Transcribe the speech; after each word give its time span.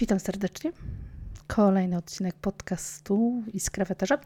Witam 0.00 0.20
serdecznie. 0.20 0.72
Kolejny 1.46 1.96
odcinek 1.96 2.34
podcastu 2.34 3.42
i 3.52 3.60
z 3.60 3.70
krawiatarza. 3.70 4.18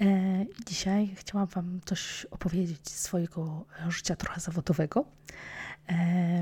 E, 0.00 0.46
dzisiaj 0.66 1.14
chciałam 1.14 1.46
Wam 1.46 1.80
coś 1.84 2.26
opowiedzieć 2.30 2.88
z 2.88 3.00
swojego 3.00 3.64
życia 3.88 4.16
trochę 4.16 4.40
zawodowego. 4.40 5.04
E, 5.88 6.40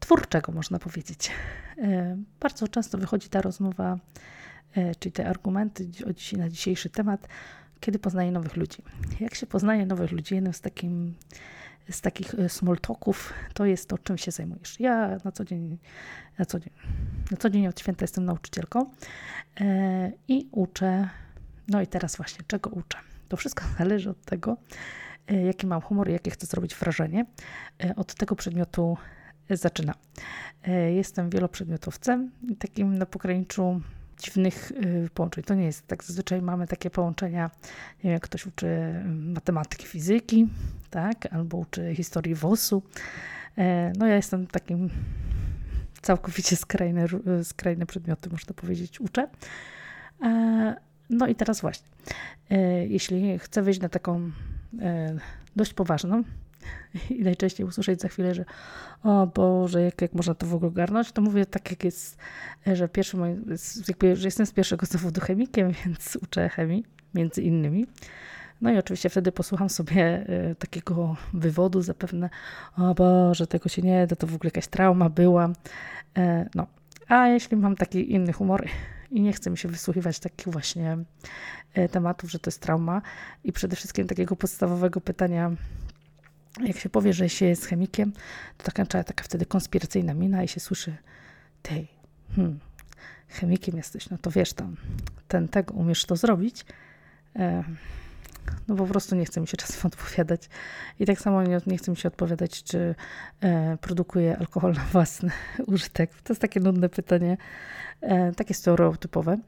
twórczego, 0.00 0.52
można 0.52 0.78
powiedzieć. 0.78 1.30
E, 1.78 2.16
bardzo 2.40 2.68
często 2.68 2.98
wychodzi 2.98 3.28
ta 3.28 3.42
rozmowa, 3.42 3.98
czyli 4.98 5.12
te 5.12 5.28
argumenty 5.28 5.90
na 6.36 6.48
dzisiejszy 6.48 6.90
temat, 6.90 7.28
kiedy 7.80 7.98
poznaję 7.98 8.32
nowych 8.32 8.56
ludzi. 8.56 8.82
Jak 9.20 9.34
się 9.34 9.46
poznaje 9.46 9.86
nowych 9.86 10.12
ludzi, 10.12 10.34
jednym 10.34 10.52
z 10.52 10.60
takim 10.60 11.14
z 11.90 12.00
takich 12.00 12.34
e, 12.34 12.48
small 12.48 12.78
talków 12.78 13.32
to 13.54 13.64
jest 13.64 13.88
to, 13.88 13.98
czym 13.98 14.18
się 14.18 14.30
zajmujesz. 14.30 14.80
Ja 14.80 15.18
na 15.24 15.32
co 15.32 15.44
dzień, 15.44 15.78
na 16.38 16.44
co 16.44 16.60
dzień, 16.60 16.72
na 17.30 17.36
co 17.36 17.50
dzień 17.50 17.66
od 17.66 17.80
święta 17.80 18.04
jestem 18.04 18.24
nauczycielką 18.24 18.90
e, 19.60 20.12
i 20.28 20.48
uczę. 20.52 21.08
No 21.68 21.82
i 21.82 21.86
teraz 21.86 22.16
właśnie, 22.16 22.44
czego 22.46 22.70
uczę? 22.70 22.98
To 23.28 23.36
wszystko 23.36 23.64
zależy 23.78 24.10
od 24.10 24.24
tego, 24.24 24.56
e, 25.28 25.42
jaki 25.42 25.66
mam 25.66 25.80
humor 25.80 26.08
i 26.08 26.12
jakie 26.12 26.30
chcę 26.30 26.46
zrobić 26.46 26.74
wrażenie. 26.74 27.26
Od 27.96 28.14
tego 28.14 28.36
przedmiotu 28.36 28.96
zaczynam. 29.50 29.94
Jestem 30.94 31.30
wieloprzedmiotowcem, 31.30 32.30
takim 32.58 32.98
na 32.98 33.06
pograniczu 33.06 33.80
dziwnych 34.20 34.72
połączeń. 35.14 35.44
To 35.44 35.54
nie 35.54 35.64
jest 35.64 35.86
tak. 35.86 36.04
Zazwyczaj 36.04 36.42
mamy 36.42 36.66
takie 36.66 36.90
połączenia, 36.90 37.50
nie 37.96 38.04
wiem, 38.04 38.12
jak 38.12 38.22
ktoś 38.22 38.46
uczy 38.46 38.66
matematyki, 39.06 39.86
fizyki, 39.86 40.48
tak? 40.90 41.32
Albo 41.32 41.56
uczy 41.56 41.94
historii 41.94 42.34
WOS-u. 42.34 42.82
E, 43.58 43.92
no 43.98 44.06
ja 44.06 44.16
jestem 44.16 44.46
takim 44.46 44.90
całkowicie 46.02 46.56
skrajne, 46.56 47.06
skrajne 47.42 47.86
przedmioty, 47.86 48.30
można 48.30 48.54
powiedzieć, 48.54 49.00
uczę. 49.00 49.28
E, 50.22 50.76
no 51.10 51.26
i 51.26 51.34
teraz 51.34 51.60
właśnie, 51.60 51.88
e, 52.50 52.86
jeśli 52.86 53.38
chcę 53.38 53.62
wyjść 53.62 53.80
na 53.80 53.88
taką 53.88 54.30
dość 55.56 55.74
poważną 55.74 56.22
i 57.18 57.22
najczęściej 57.22 57.66
usłyszeć 57.66 58.00
za 58.00 58.08
chwilę, 58.08 58.34
że 58.34 58.44
o 59.02 59.26
Boże, 59.26 59.82
jak, 59.82 60.02
jak 60.02 60.12
można 60.12 60.34
to 60.34 60.46
w 60.46 60.54
ogóle 60.54 60.68
ogarnąć, 60.68 61.12
to 61.12 61.22
mówię 61.22 61.46
tak 61.46 61.70
jak 61.70 61.84
jest, 61.84 62.18
że 62.72 62.88
pierwszy 62.88 63.16
jakby, 63.88 64.16
że 64.16 64.28
jestem 64.28 64.46
z 64.46 64.52
pierwszego 64.52 64.86
zawodu 64.86 65.20
chemikiem, 65.20 65.72
więc 65.84 66.18
uczę 66.22 66.48
chemii, 66.48 66.84
między 67.14 67.42
innymi. 67.42 67.86
No 68.60 68.72
i 68.72 68.78
oczywiście 68.78 69.08
wtedy 69.08 69.32
posłucham 69.32 69.68
sobie 69.68 70.26
y, 70.50 70.54
takiego 70.54 71.16
wywodu, 71.34 71.82
zapewne, 71.82 72.30
o 72.76 72.94
Boże, 72.94 73.46
tego 73.46 73.68
się 73.68 73.82
nie 73.82 74.06
da, 74.06 74.16
to 74.16 74.26
w 74.26 74.34
ogóle 74.34 74.48
jakaś 74.48 74.66
trauma 74.66 75.08
była. 75.08 75.50
E, 76.16 76.48
no, 76.54 76.66
a 77.08 77.28
jeśli 77.28 77.56
mam 77.56 77.76
taki 77.76 78.12
inny 78.12 78.32
humor 78.32 78.66
i 79.10 79.20
nie 79.20 79.32
chcę 79.32 79.50
mi 79.50 79.58
się 79.58 79.68
wysłuchiwać 79.68 80.18
takich 80.18 80.48
właśnie 80.48 80.98
e, 81.74 81.88
tematów, 81.88 82.30
że 82.30 82.38
to 82.38 82.48
jest 82.48 82.62
trauma 82.62 83.02
i 83.44 83.52
przede 83.52 83.76
wszystkim 83.76 84.06
takiego 84.06 84.36
podstawowego 84.36 85.00
pytania, 85.00 85.50
jak 86.60 86.78
się 86.78 86.88
powie, 86.88 87.12
że 87.12 87.28
się 87.28 87.46
jest 87.46 87.66
chemikiem, 87.66 88.12
to 88.56 88.64
taka, 88.64 88.86
taka 88.86 89.24
wtedy 89.24 89.46
konspiracyjna 89.46 90.14
mina 90.14 90.42
i 90.42 90.48
się 90.48 90.60
słyszy, 90.60 90.96
tej, 91.62 91.88
hmm, 92.36 92.60
chemikiem 93.28 93.76
jesteś, 93.76 94.10
no 94.10 94.18
to 94.18 94.30
wiesz 94.30 94.52
tam, 94.52 94.76
ten, 95.28 95.48
tego, 95.48 95.74
umiesz 95.74 96.04
to 96.04 96.16
zrobić. 96.16 96.64
E, 97.36 97.64
no 98.68 98.76
po 98.76 98.86
prostu 98.86 99.16
nie 99.16 99.24
chce 99.24 99.40
mi 99.40 99.48
się 99.48 99.56
czasem 99.56 99.86
odpowiadać. 99.92 100.48
I 101.00 101.06
tak 101.06 101.20
samo 101.20 101.42
nie, 101.42 101.60
nie 101.66 101.78
chce 101.78 101.90
mi 101.90 101.96
się 101.96 102.08
odpowiadać, 102.08 102.62
czy 102.62 102.94
e, 103.40 103.76
produkuję 103.80 104.38
alkohol 104.38 104.72
na 104.72 104.84
własny 104.84 105.30
użytek. 105.66 106.10
To 106.22 106.32
jest 106.32 106.40
takie 106.40 106.60
nudne 106.60 106.88
pytanie, 106.88 107.36
e, 108.00 108.32
takie 108.32 108.54
stereotypowe. 108.54 109.38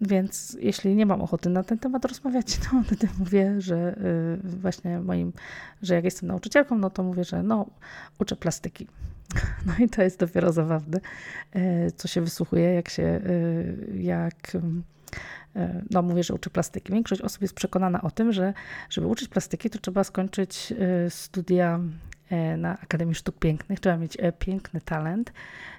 Więc 0.00 0.56
jeśli 0.60 0.94
nie 0.94 1.06
mam 1.06 1.22
ochoty 1.22 1.50
na 1.50 1.62
ten 1.62 1.78
temat 1.78 2.04
rozmawiać, 2.04 2.56
to 2.56 2.68
wtedy 2.86 3.08
mówię, 3.18 3.60
że 3.60 3.96
y, 4.44 4.58
właśnie 4.58 5.00
moim, 5.00 5.32
że 5.82 5.94
jak 5.94 6.04
jestem 6.04 6.28
nauczycielką, 6.28 6.78
no 6.78 6.90
to 6.90 7.02
mówię, 7.02 7.24
że 7.24 7.42
no, 7.42 7.66
uczę 8.18 8.36
plastyki. 8.36 8.86
No 9.66 9.72
i 9.84 9.88
to 9.88 10.02
jest 10.02 10.20
dopiero 10.20 10.52
zabawne, 10.52 11.00
y, 11.56 11.92
co 11.96 12.08
się 12.08 12.20
wysłuchuje, 12.20 12.74
jak 12.74 12.88
się, 12.88 13.02
y, 13.02 13.98
jak 14.00 14.56
no 15.90 16.02
mówię, 16.02 16.22
że 16.22 16.34
uczy 16.34 16.50
plastyki. 16.50 16.92
Większość 16.92 17.22
osób 17.22 17.42
jest 17.42 17.54
przekonana 17.54 18.02
o 18.02 18.10
tym, 18.10 18.32
że 18.32 18.54
żeby 18.90 19.06
uczyć 19.06 19.28
plastyki, 19.28 19.70
to 19.70 19.78
trzeba 19.78 20.04
skończyć 20.04 20.72
studia 21.08 21.80
na 22.56 22.78
Akademii 22.80 23.14
Sztuk 23.14 23.38
Pięknych, 23.38 23.80
trzeba 23.80 23.96
mieć 23.96 24.16
piękny 24.38 24.80
talent, 24.80 25.32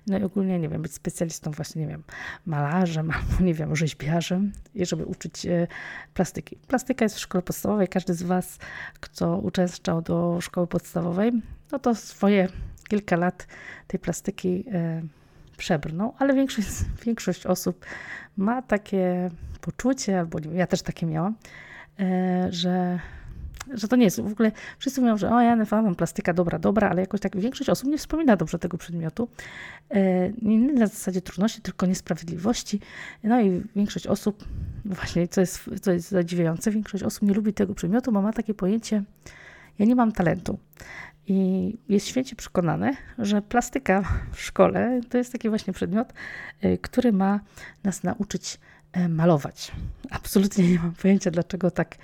no 0.08 0.18
i 0.18 0.24
ogólnie, 0.24 0.60
nie 0.60 0.70
wiem, 0.70 0.82
być 0.82 0.94
specjalistą 0.94 1.52
właśnie, 1.52 1.82
nie 1.82 1.88
wiem, 1.88 2.04
malarzem 2.46 3.12
albo, 3.12 3.44
nie 3.44 3.54
wiem, 3.54 3.76
rzeźbiarzem, 3.76 4.52
i 4.76 4.86
żeby 4.86 5.06
uczyć 5.06 5.48
plastyki. 6.14 6.56
Plastyka 6.68 7.06
jest 7.06 7.16
w 7.16 7.20
szkole 7.20 7.42
podstawowej, 7.42 7.88
każdy 7.88 8.14
z 8.14 8.24
Was, 8.24 8.58
kto 9.00 9.38
uczęszczał 9.38 10.02
do 10.02 10.42
szkoły 10.42 10.68
podstawowej, 10.68 11.32
no 11.72 11.80
to 11.80 11.96
swoje 11.96 12.48
kilka 12.90 13.16
lat 13.16 13.48
tej 13.88 14.00
plastyki 14.00 14.66
przebrnął, 15.58 16.14
ale 16.20 16.34
większość, 16.34 16.68
większość 17.06 17.46
osób 17.46 17.86
ma 18.38 18.62
takie 18.62 19.30
poczucie, 19.62 20.20
albo 20.20 20.40
ja 20.54 20.68
też 20.68 20.82
takie 20.82 21.06
miałam, 21.06 21.36
e, 22.00 22.48
że, 22.52 23.00
że 23.74 23.88
to 23.88 23.96
nie 23.96 24.04
jest 24.04 24.22
w 24.22 24.32
ogóle, 24.32 24.52
wszyscy 24.80 25.02
mówią, 25.02 25.18
że 25.18 25.32
o 25.32 25.42
ja 25.42 25.66
mam 25.72 25.96
plastyka 25.96 26.34
dobra, 26.34 26.60
dobra, 26.60 26.90
ale 26.90 27.02
jakoś 27.02 27.20
tak 27.20 27.38
większość 27.38 27.70
osób 27.70 27.90
nie 27.90 27.98
wspomina 27.98 28.36
dobrze 28.36 28.60
tego 28.60 28.78
przedmiotu. 28.78 29.28
E, 29.90 30.30
nie 30.42 30.74
na 30.74 30.88
zasadzie 30.88 31.22
trudności, 31.22 31.62
tylko 31.62 31.86
niesprawiedliwości. 31.86 32.80
No 33.24 33.42
i 33.42 33.64
większość 33.76 34.08
osób, 34.08 34.44
właśnie 34.86 35.28
co 35.28 35.42
jest, 35.42 35.70
co 35.82 35.92
jest 35.92 36.10
zadziwiające, 36.10 36.72
większość 36.72 37.04
osób 37.04 37.22
nie 37.30 37.34
lubi 37.34 37.54
tego 37.54 37.74
przedmiotu, 37.74 38.12
bo 38.12 38.22
ma 38.22 38.34
takie 38.34 38.54
pojęcie, 38.54 39.04
ja 39.80 39.86
nie 39.86 39.96
mam 39.96 40.12
talentu. 40.12 40.60
I 41.28 41.78
jest 41.90 42.08
święcie 42.08 42.36
przekonany, 42.36 42.94
że 43.18 43.42
plastyka 43.42 44.04
w 44.32 44.42
szkole 44.42 45.02
to 45.10 45.18
jest 45.18 45.32
taki 45.32 45.50
właśnie 45.50 45.74
przedmiot, 45.74 46.14
y, 46.66 46.78
który 46.82 47.12
ma 47.12 47.40
nas 47.84 48.04
nauczyć 48.04 48.56
e, 48.56 48.60
malować. 49.10 49.72
Absolutnie 50.10 50.72
nie 50.72 50.80
mam 50.80 50.92
pojęcia, 50.92 51.32
dlaczego 51.32 51.72
tak, 51.72 51.96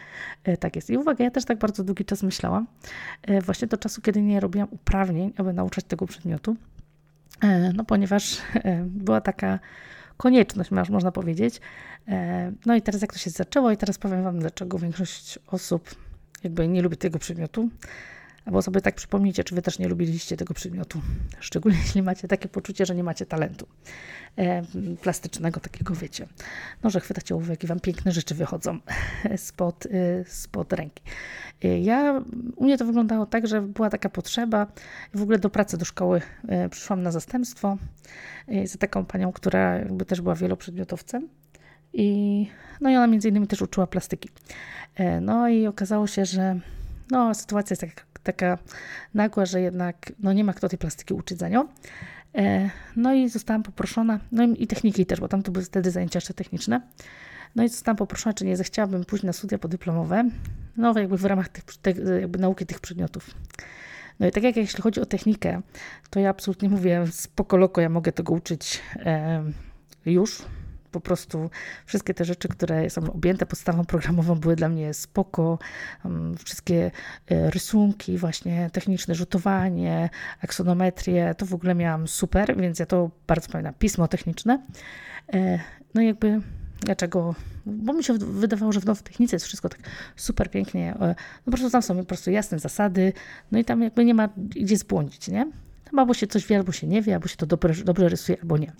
e, 0.43 0.57
tak 0.57 0.75
jest. 0.75 0.89
I 0.89 0.97
uwaga, 0.97 1.23
ja 1.23 1.31
też 1.31 1.45
tak 1.45 1.57
bardzo 1.57 1.83
długi 1.83 2.05
czas 2.05 2.23
myślałam, 2.23 2.67
e, 3.21 3.41
właśnie 3.41 3.67
do 3.67 3.77
czasu, 3.77 4.01
kiedy 4.01 4.21
nie 4.21 4.39
robiłam 4.39 4.67
uprawnień, 4.71 5.33
aby 5.37 5.53
nauczać 5.53 5.85
tego 5.85 6.07
przedmiotu, 6.07 6.55
no 7.73 7.85
ponieważ 7.85 8.37
była 8.85 9.21
taka 9.21 9.59
konieczność, 10.17 10.71
można 10.71 11.11
powiedzieć. 11.11 11.61
No 12.65 12.75
i 12.75 12.81
teraz 12.81 13.01
jak 13.01 13.13
to 13.13 13.19
się 13.19 13.29
zaczęło 13.29 13.71
i 13.71 13.77
teraz 13.77 13.97
powiem 13.97 14.23
Wam, 14.23 14.39
dlaczego 14.39 14.79
większość 14.79 15.39
osób 15.47 15.95
jakby 16.43 16.67
nie 16.67 16.81
lubi 16.81 16.97
tego 16.97 17.19
przedmiotu. 17.19 17.69
Albo 18.45 18.61
sobie 18.61 18.81
tak 18.81 18.95
przypomnijcie, 18.95 19.43
czy 19.43 19.55
wy 19.55 19.61
też 19.61 19.79
nie 19.79 19.87
lubiliście 19.87 20.37
tego 20.37 20.53
przedmiotu. 20.53 21.01
Szczególnie 21.39 21.77
jeśli 21.77 22.01
macie 22.01 22.27
takie 22.27 22.49
poczucie, 22.49 22.85
że 22.85 22.95
nie 22.95 23.03
macie 23.03 23.25
talentu 23.25 23.67
e, 24.37 24.61
plastycznego, 25.01 25.59
takiego 25.59 25.95
wiecie. 25.95 26.27
No, 26.83 26.89
że 26.89 26.99
chwytacie 26.99 27.35
ołówek 27.35 27.63
i 27.63 27.67
wam 27.67 27.79
piękne 27.79 28.11
rzeczy 28.11 28.35
wychodzą 28.35 28.79
spod, 29.37 29.85
e, 29.85 29.89
spod 30.25 30.73
ręki. 30.73 31.03
E, 31.63 31.79
ja, 31.79 32.21
u 32.55 32.63
mnie 32.63 32.77
to 32.77 32.85
wyglądało 32.85 33.25
tak, 33.25 33.47
że 33.47 33.61
była 33.61 33.89
taka 33.89 34.09
potrzeba. 34.09 34.67
W 35.13 35.21
ogóle 35.21 35.39
do 35.39 35.49
pracy 35.49 35.77
do 35.77 35.85
szkoły 35.85 36.21
e, 36.47 36.69
przyszłam 36.69 37.03
na 37.03 37.11
zastępstwo 37.11 37.77
e, 38.47 38.67
za 38.67 38.77
taką 38.77 39.05
panią, 39.05 39.31
która 39.31 39.75
jakby 39.75 40.05
też 40.05 40.21
była 40.21 40.35
wieloprzedmiotowcem. 40.35 41.29
I, 41.93 42.47
no 42.81 42.89
i 42.89 42.95
ona 42.95 43.07
między 43.07 43.29
innymi 43.29 43.47
też 43.47 43.61
uczyła 43.61 43.87
plastyki. 43.87 44.29
E, 44.95 45.21
no 45.21 45.49
i 45.49 45.67
okazało 45.67 46.07
się, 46.07 46.25
że 46.25 46.59
no, 47.11 47.33
sytuacja 47.33 47.73
jest 47.73 47.81
taka, 47.81 48.12
taka 48.23 48.57
nagła, 49.13 49.45
że 49.45 49.61
jednak 49.61 50.11
no, 50.19 50.33
nie 50.33 50.43
ma 50.43 50.53
kto 50.53 50.69
tej 50.69 50.79
plastyki 50.79 51.13
uczyć 51.13 51.39
za 51.39 51.49
nią. 51.49 51.67
E, 52.35 52.69
no 52.95 53.13
i 53.13 53.29
zostałam 53.29 53.63
poproszona, 53.63 54.19
no 54.31 54.43
i 54.43 54.67
techniki 54.67 55.05
też, 55.05 55.19
bo 55.19 55.27
tam 55.27 55.43
to 55.43 55.51
były 55.51 55.65
wtedy 55.65 55.91
zajęcia 55.91 56.17
jeszcze 56.17 56.33
techniczne. 56.33 56.81
No 57.55 57.63
i 57.63 57.69
zostałam 57.69 57.97
poproszona, 57.97 58.33
czy 58.33 58.45
nie 58.45 58.57
zechciałabym 58.57 59.05
pójść 59.05 59.23
na 59.23 59.33
studia 59.33 59.57
podyplomowe, 59.57 60.29
no 60.77 60.99
jakby 60.99 61.17
w 61.17 61.25
ramach 61.25 61.49
tych, 61.49 61.63
te, 61.63 61.91
jakby 62.21 62.39
nauki 62.39 62.65
tych 62.65 62.79
przedmiotów. 62.79 63.29
No 64.19 64.27
i 64.27 64.31
tak 64.31 64.43
jak 64.43 64.55
jeśli 64.55 64.83
chodzi 64.83 65.01
o 65.01 65.05
technikę, 65.05 65.61
to 66.09 66.19
ja 66.19 66.29
absolutnie 66.29 66.69
mówię 66.69 67.07
spoko 67.11 67.57
loko, 67.57 67.81
ja 67.81 67.89
mogę 67.89 68.11
tego 68.11 68.33
uczyć 68.33 68.81
e, 68.95 69.43
już, 70.05 70.41
po 70.93 71.01
prostu 71.01 71.49
wszystkie 71.85 72.13
te 72.13 72.25
rzeczy, 72.25 72.47
które 72.47 72.89
są 72.89 73.13
objęte 73.13 73.45
podstawą 73.45 73.85
programową, 73.85 74.35
były 74.35 74.55
dla 74.55 74.69
mnie 74.69 74.93
spoko. 74.93 75.59
Wszystkie 76.45 76.91
e, 77.31 77.49
rysunki, 77.49 78.17
właśnie 78.17 78.69
techniczne 78.73 79.15
rzutowanie, 79.15 80.09
aksonometrię, 80.41 81.35
to 81.37 81.45
w 81.45 81.53
ogóle 81.53 81.75
miałam 81.75 82.07
super, 82.07 82.57
więc 82.57 82.79
ja 82.79 82.85
to 82.85 83.11
bardzo 83.27 83.49
pamiętam. 83.49 83.73
Pismo 83.79 84.07
techniczne. 84.07 84.59
E, 85.33 85.59
no 85.93 86.01
i 86.01 86.05
jakby 86.05 86.41
dlaczego, 86.81 87.35
bo 87.65 87.93
mi 87.93 88.03
się 88.03 88.13
wydawało, 88.13 88.71
że 88.71 88.79
w 88.79 89.03
technice 89.03 89.35
jest 89.35 89.45
wszystko 89.45 89.69
tak 89.69 89.79
super 90.15 90.51
pięknie, 90.51 90.93
e, 90.93 91.15
no 91.45 91.51
po 91.51 91.51
prostu 91.51 91.69
tam 91.69 91.81
są 91.81 91.97
po 91.97 92.03
prostu 92.05 92.31
jasne 92.31 92.59
zasady, 92.59 93.13
no 93.51 93.59
i 93.59 93.65
tam 93.65 93.81
jakby 93.81 94.05
nie 94.05 94.13
ma 94.13 94.29
gdzie 94.35 94.77
zbłądzić, 94.77 95.27
nie? 95.27 95.51
albo 95.97 96.13
się 96.13 96.27
coś 96.27 96.47
wie, 96.47 96.57
albo 96.57 96.71
się 96.71 96.87
nie 96.87 97.01
wie, 97.01 97.13
albo 97.13 97.27
się 97.27 97.35
to 97.35 97.45
dobrze 97.85 98.09
rysuje, 98.09 98.37
albo 98.41 98.57
nie. 98.57 98.71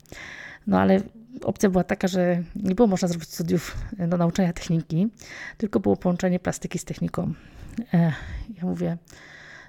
No 0.68 0.80
ale 0.80 1.02
opcja 1.42 1.70
była 1.70 1.84
taka, 1.84 2.08
że 2.08 2.44
nie 2.56 2.76
było 2.76 2.88
można 2.88 3.08
zrobić 3.08 3.30
studiów 3.30 3.78
do 4.08 4.18
nauczania 4.18 4.54
techniki, 4.54 5.08
tylko 5.58 5.80
było 5.80 5.98
połączenie 5.98 6.40
plastyki 6.40 6.80
z 6.80 6.86
techniką. 6.86 7.34
Ja 7.94 8.62
mówię, 8.62 8.98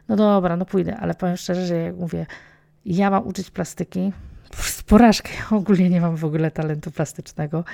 no 0.08 0.16
dobra, 0.16 0.56
no 0.56 0.64
pójdę, 0.64 0.96
ale 0.96 1.14
powiem 1.14 1.36
szczerze, 1.36 1.66
że 1.66 1.76
jak 1.76 1.96
mówię, 1.96 2.26
ja 2.84 3.10
mam 3.10 3.26
uczyć 3.26 3.50
plastyki, 3.50 4.12
porażkę. 4.86 5.30
Ja 5.38 5.56
ogólnie 5.56 5.90
nie 5.90 6.00
mam 6.00 6.16
w 6.16 6.24
ogóle 6.24 6.50
talentu 6.50 6.90
plastycznego. 6.90 7.64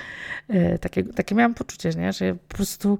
E, 0.47 0.79
takie, 0.79 1.03
takie 1.03 1.35
miałam 1.35 1.53
poczucie, 1.53 1.89
nie? 1.89 2.13
że 2.13 2.35
po 2.35 2.55
prostu 2.55 2.99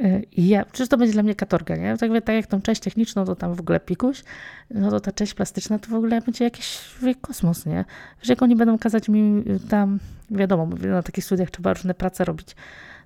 e, 0.00 0.20
ja, 0.36 0.64
przecież 0.64 0.88
to 0.88 0.96
będzie 0.96 1.12
dla 1.12 1.22
mnie 1.22 1.34
katorga, 1.34 1.76
nie? 1.76 1.96
Tak, 1.96 2.10
tak 2.24 2.36
jak 2.36 2.46
tą 2.46 2.62
część 2.62 2.80
techniczną, 2.80 3.24
to 3.24 3.36
tam 3.36 3.54
w 3.54 3.60
ogóle 3.60 3.80
pikuś, 3.80 4.24
no 4.70 4.90
to 4.90 5.00
ta 5.00 5.12
część 5.12 5.34
plastyczna 5.34 5.78
to 5.78 5.88
w 5.88 5.94
ogóle 5.94 6.20
będzie 6.20 6.44
jakiś 6.44 6.80
kosmos, 7.20 7.66
nie? 7.66 7.84
Że 8.22 8.32
jak 8.32 8.42
oni 8.42 8.56
będą 8.56 8.78
kazać 8.78 9.08
mi 9.08 9.44
tam, 9.68 9.98
wiadomo, 10.30 10.66
na 10.66 11.02
takich 11.02 11.24
studiach 11.24 11.50
trzeba 11.50 11.72
różne 11.72 11.94
prace 11.94 12.24
robić, 12.24 12.56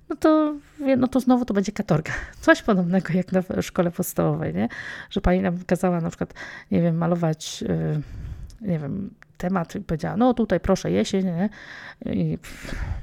no 0.09 0.15
to, 0.15 0.55
no 0.97 1.07
to 1.07 1.19
znowu 1.19 1.45
to 1.45 1.53
będzie 1.53 1.71
katorga. 1.71 2.11
Coś 2.41 2.61
podobnego 2.61 3.13
jak 3.13 3.31
na 3.31 3.61
szkole 3.61 3.91
podstawowej, 3.91 4.53
nie? 4.53 4.69
Że 5.09 5.21
pani 5.21 5.41
nam 5.41 5.59
kazała 5.67 6.01
na 6.01 6.09
przykład, 6.09 6.33
nie 6.71 6.81
wiem, 6.81 6.97
malować, 6.97 7.61
yy, 7.61 8.01
nie 8.61 8.79
wiem, 8.79 9.09
temat 9.37 9.75
i 9.75 9.81
powiedziała, 9.81 10.17
no 10.17 10.33
tutaj 10.33 10.59
proszę 10.59 10.91
jesień, 10.91 11.25
nie? 11.25 11.49
I, 12.05 12.37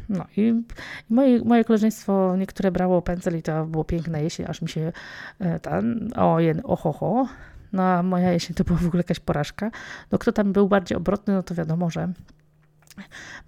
no 0.08 0.24
i, 0.36 0.62
moje, 1.10 1.44
moje 1.44 1.64
koleżeństwo 1.64 2.36
niektóre 2.36 2.70
brało 2.70 3.02
pędzel 3.02 3.38
i 3.38 3.42
to 3.42 3.66
było 3.66 3.84
piękna 3.84 4.18
jesień, 4.18 4.46
aż 4.48 4.62
mi 4.62 4.68
się 4.68 4.92
e, 5.38 5.60
ten, 5.60 6.10
o, 6.16 6.38
ohoho, 6.64 7.28
no 7.72 7.82
a 7.82 8.02
moja 8.02 8.32
jesień 8.32 8.54
to 8.54 8.64
była 8.64 8.78
w 8.78 8.86
ogóle 8.86 9.00
jakaś 9.00 9.20
porażka. 9.20 9.70
No 10.12 10.18
kto 10.18 10.32
tam 10.32 10.52
był 10.52 10.68
bardziej 10.68 10.98
obrotny, 10.98 11.34
no 11.34 11.42
to 11.42 11.54
wiadomo, 11.54 11.90
że 11.90 12.12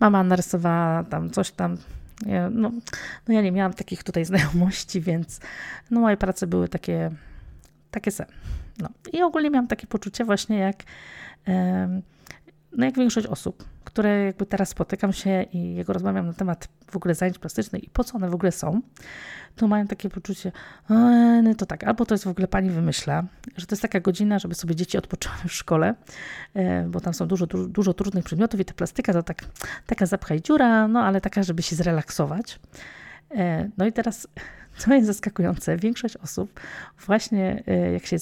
mama 0.01 0.23
narysowała 0.23 1.05
tam 1.05 1.31
coś 1.31 1.51
tam, 1.51 1.77
no, 2.51 2.71
no 3.29 3.35
ja 3.35 3.43
nie 3.43 3.53
miałam 3.53 3.73
takich 3.73 4.05
tutaj 4.05 4.25
znajomości, 4.25 5.01
więc 5.01 5.41
no 5.91 6.01
moje 6.01 6.17
prace 6.17 6.47
były 6.47 6.69
takie, 6.69 7.11
takie 7.91 8.11
se. 8.11 8.27
No. 8.79 8.89
I 9.13 9.23
ogólnie 9.23 9.51
miałam 9.51 9.67
takie 9.67 9.87
poczucie 9.87 10.25
właśnie 10.25 10.59
jak 10.59 10.85
no 12.77 12.85
jak 12.85 12.95
większość 12.97 13.27
osób, 13.27 13.65
które 13.85 14.25
jakby 14.25 14.47
teraz 14.47 14.69
spotykam 14.69 15.13
się 15.13 15.43
i 15.53 15.75
jak 15.75 15.89
rozmawiam 15.89 16.27
na 16.27 16.33
temat 16.33 16.69
w 16.91 16.97
ogóle 16.97 17.15
zajęć 17.15 17.39
plastycznych 17.39 17.85
i 17.85 17.91
po 17.91 18.05
co 18.05 18.17
one 18.17 18.31
w 18.31 18.35
ogóle 18.35 18.53
są, 18.53 18.81
to 19.57 19.69
mają 19.69 19.87
takie 19.87 20.11
poczucie, 20.11 20.53
no 21.43 21.55
to 21.55 21.67
tak, 21.67 21.85
albo 21.85 22.07
to 22.07 22.15
jest 22.15 22.25
w 22.25 22.29
ogóle 22.29 22.49
pani 22.49 22.71
wymyśla, 22.71 23.25
że 23.57 23.67
to 23.67 23.75
jest 23.75 23.83
taka 23.83 24.01
godzina, 24.01 24.39
żeby 24.39 24.55
sobie 24.55 24.75
dzieci 24.75 24.99
odpoczęły 24.99 25.37
w 25.49 25.53
szkole, 25.53 25.95
e, 26.55 26.89
bo 26.89 27.01
tam 27.01 27.15
są 27.15 27.27
dużo, 27.27 27.47
dużo, 27.47 27.69
dużo 27.69 27.95
trudnych 27.95 28.25
przedmiotów 28.25 28.61
i 28.61 28.65
ta 28.65 28.75
plastyka 28.75 29.13
to 29.13 29.23
tak, 29.23 29.45
taka 29.87 30.07
zapchaj 30.07 30.43
dziura, 30.43 30.89
no 30.89 31.01
ale 31.01 31.21
taka, 31.21 31.43
żeby 31.43 31.63
się 31.63 31.77
zrelaksować. 31.77 32.61
E, 33.31 33.71
no 33.79 33.87
i 33.87 33.93
teraz, 33.93 34.29
co 34.79 34.95
jest 34.95 35.07
zaskakujące, 35.07 35.77
większość 35.77 36.17
osób 36.17 36.61
właśnie 37.07 37.63
e, 37.67 37.93
jak 37.93 38.07
się 38.07 38.19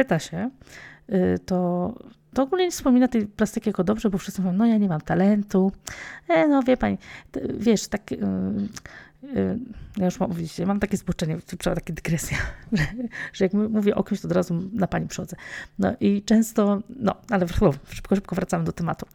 zapyta 0.00 0.18
się, 0.18 0.50
to 1.46 1.94
to 2.34 2.42
ogólnie 2.42 2.64
nie 2.64 2.70
wspomina 2.70 3.08
tej 3.08 3.26
plastyki 3.26 3.68
jako 3.68 3.84
dobrze, 3.84 4.10
bo 4.10 4.18
wszyscy 4.18 4.42
mówią, 4.42 4.52
no 4.52 4.66
ja 4.66 4.78
nie 4.78 4.88
mam 4.88 5.00
talentu. 5.00 5.72
E, 6.28 6.48
no 6.48 6.62
wie 6.62 6.76
pani, 6.76 6.98
wiesz, 7.54 7.88
tak... 7.88 8.02
Ja 9.96 10.04
już 10.04 10.20
mam 10.20 10.28
mówić, 10.28 10.58
mam 10.66 10.80
takie 10.80 10.96
zboczenie, 10.96 11.38
takie 11.62 11.92
dygresja, 11.92 12.38
że, 12.72 12.86
że 13.32 13.44
jak 13.44 13.52
mówię 13.52 13.94
o 13.94 14.04
kimś, 14.04 14.20
to 14.20 14.28
od 14.28 14.32
razu 14.32 14.62
na 14.72 14.86
pani 14.86 15.08
przychodzę. 15.08 15.36
No 15.78 15.92
i 16.00 16.22
często, 16.22 16.80
no, 16.88 17.14
ale 17.30 17.48
szybko, 17.48 17.74
szybko 18.14 18.36
wracamy 18.36 18.64
do 18.64 18.72
tematu, 18.72 19.06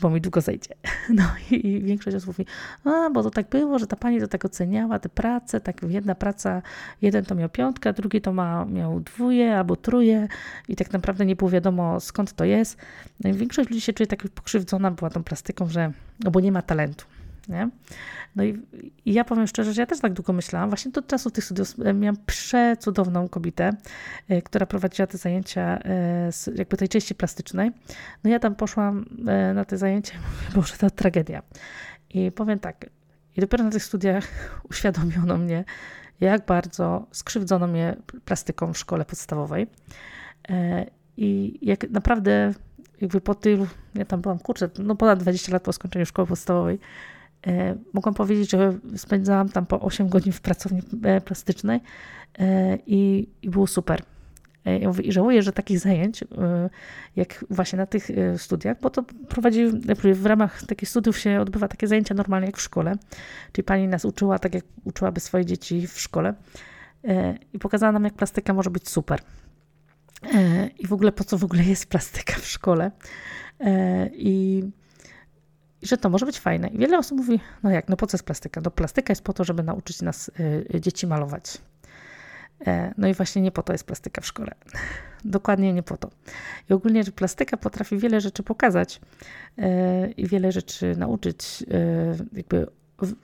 bo 0.00 0.10
mi 0.10 0.20
długo 0.20 0.40
zejdzie. 0.40 0.74
No 1.08 1.22
i, 1.50 1.66
i 1.66 1.82
większość 1.82 2.16
osób 2.16 2.26
mówi, 2.26 2.46
a, 2.84 3.10
bo 3.10 3.22
to 3.22 3.30
tak 3.30 3.48
było, 3.48 3.78
że 3.78 3.86
ta 3.86 3.96
pani 3.96 4.20
to 4.20 4.28
tak 4.28 4.44
oceniała 4.44 4.98
te 4.98 5.08
prace, 5.08 5.60
tak 5.60 5.82
jedna 5.82 6.14
praca, 6.14 6.62
jeden 7.02 7.24
to 7.24 7.34
miał 7.34 7.48
piątkę, 7.48 7.92
drugi 7.92 8.20
to 8.20 8.32
ma, 8.32 8.64
miał 8.64 9.00
dwóje 9.00 9.58
albo 9.58 9.76
truje 9.76 10.28
i 10.68 10.76
tak 10.76 10.92
naprawdę 10.92 11.26
nie 11.26 11.36
było 11.36 11.50
wiadomo 11.50 12.00
skąd 12.00 12.32
to 12.32 12.44
jest. 12.44 12.76
No 13.24 13.30
i 13.30 13.32
większość 13.32 13.70
ludzi 13.70 13.80
się 13.80 13.92
czuje 13.92 14.06
tak 14.06 14.28
pokrzywdzona 14.28 14.90
była 14.90 15.10
tą 15.10 15.24
plastyką, 15.24 15.68
że, 15.68 15.92
no 16.20 16.30
bo 16.30 16.40
nie 16.40 16.52
ma 16.52 16.62
talentu. 16.62 17.04
Nie? 17.52 17.70
No 18.36 18.44
i, 18.44 18.62
i, 19.04 19.12
ja 19.12 19.24
powiem 19.24 19.46
szczerze, 19.46 19.72
że 19.72 19.82
ja 19.82 19.86
też 19.86 20.00
tak 20.00 20.12
długo 20.12 20.32
myślałam. 20.32 20.70
Właśnie 20.70 20.90
do 20.90 21.02
czasu 21.02 21.30
tych 21.30 21.44
studiów 21.44 21.74
e, 21.84 21.94
miałam 21.94 22.16
przecudowną 22.26 23.28
kobietę, 23.28 23.70
y, 24.30 24.42
która 24.42 24.66
prowadziła 24.66 25.06
te 25.06 25.18
zajęcia 25.18 25.78
z 26.30 26.58
jakby 26.58 26.76
tej 26.76 26.88
części 26.88 27.14
plastycznej. 27.14 27.70
No 28.24 28.30
ja 28.30 28.38
tam 28.38 28.54
poszłam 28.54 29.04
na 29.54 29.64
te 29.64 29.78
zajęcia 29.78 30.14
i 30.14 30.18
mówię, 30.24 30.54
Boże, 30.54 30.74
to 30.78 30.90
tragedia. 30.90 31.42
I 32.10 32.32
powiem 32.32 32.58
tak, 32.58 32.86
i 33.36 33.40
dopiero 33.40 33.64
na 33.64 33.70
tych 33.70 33.84
studiach 33.84 34.24
uświadomiono 34.70 35.38
mnie, 35.38 35.64
jak 36.20 36.46
bardzo 36.46 37.06
skrzywdzono 37.12 37.66
mnie 37.66 37.96
plastyką 38.24 38.72
w 38.72 38.78
szkole 38.78 39.04
podstawowej. 39.04 39.66
I 41.16 41.58
jak 41.62 41.90
naprawdę 41.90 42.54
jakby 43.00 43.20
po 43.20 43.34
tylu, 43.34 43.66
ja 43.94 44.04
tam 44.04 44.20
byłam, 44.20 44.38
kurczę, 44.38 44.70
no 44.78 44.96
ponad 44.96 45.18
20 45.18 45.52
lat 45.52 45.62
po 45.62 45.72
skończeniu 45.72 46.06
szkoły 46.06 46.28
podstawowej, 46.28 46.78
E, 46.78 47.21
mogłam 47.92 48.14
powiedzieć, 48.14 48.50
że 48.50 48.78
spędzałam 48.96 49.48
tam 49.48 49.66
po 49.66 49.80
8 49.80 50.08
godzin 50.08 50.32
w 50.32 50.40
pracowni 50.40 50.82
e, 51.02 51.20
plastycznej 51.20 51.80
e, 52.38 52.78
i, 52.86 53.28
i 53.42 53.50
było 53.50 53.66
super. 53.66 54.02
Mówię, 54.86 55.04
I 55.04 55.12
żałuję, 55.12 55.42
że 55.42 55.52
takich 55.52 55.78
zajęć, 55.78 56.24
jak 57.16 57.44
właśnie 57.50 57.76
na 57.76 57.86
tych 57.86 58.08
studiach, 58.36 58.80
bo 58.80 58.90
to 58.90 59.02
prowadzi, 59.28 59.66
w 60.14 60.26
ramach 60.26 60.66
takich 60.66 60.88
studiów 60.88 61.18
się 61.18 61.40
odbywa 61.40 61.68
takie 61.68 61.86
zajęcia 61.86 62.14
normalnie 62.14 62.46
jak 62.46 62.56
w 62.56 62.60
szkole. 62.60 62.96
Czyli 63.52 63.64
pani 63.64 63.88
nas 63.88 64.04
uczyła 64.04 64.38
tak, 64.38 64.54
jak 64.54 64.64
uczyłaby 64.84 65.20
swoje 65.20 65.44
dzieci 65.44 65.86
w 65.86 66.00
szkole 66.00 66.34
i 67.52 67.58
pokazała 67.58 67.92
nam, 67.92 68.04
jak 68.04 68.14
plastyka 68.14 68.54
może 68.54 68.70
być 68.70 68.88
super. 68.88 69.20
I 70.78 70.86
w 70.86 70.92
ogóle 70.92 71.12
po 71.12 71.24
co 71.24 71.38
w 71.38 71.44
ogóle 71.44 71.64
jest 71.64 71.86
plastyka 71.86 72.34
w 72.34 72.46
szkole. 72.46 72.90
I 74.12 74.62
i 75.82 75.86
że 75.86 75.96
to 75.96 76.10
może 76.10 76.26
być 76.26 76.38
fajne. 76.38 76.68
I 76.68 76.78
wiele 76.78 76.98
osób 76.98 77.18
mówi, 77.18 77.40
no 77.62 77.70
jak, 77.70 77.88
no 77.88 77.96
po 77.96 78.06
co 78.06 78.16
jest 78.16 78.24
plastyka? 78.24 78.60
No 78.64 78.70
plastyka 78.70 79.10
jest 79.12 79.22
po 79.22 79.32
to, 79.32 79.44
żeby 79.44 79.62
nauczyć 79.62 80.02
nas 80.02 80.30
y, 80.74 80.80
dzieci 80.80 81.06
malować. 81.06 81.58
E, 82.66 82.94
no 82.98 83.08
i 83.08 83.14
właśnie 83.14 83.42
nie 83.42 83.52
po 83.52 83.62
to 83.62 83.72
jest 83.72 83.84
plastyka 83.84 84.20
w 84.20 84.26
szkole. 84.26 84.54
Dokładnie 85.24 85.72
nie 85.72 85.82
po 85.82 85.96
to. 85.96 86.10
I 86.70 86.72
ogólnie, 86.72 87.04
że 87.04 87.12
plastyka 87.12 87.56
potrafi 87.56 87.98
wiele 87.98 88.20
rzeczy 88.20 88.42
pokazać 88.42 89.00
e, 89.58 90.10
i 90.10 90.26
wiele 90.26 90.52
rzeczy 90.52 90.94
nauczyć 90.96 91.64
e, 91.70 92.16
jakby 92.32 92.66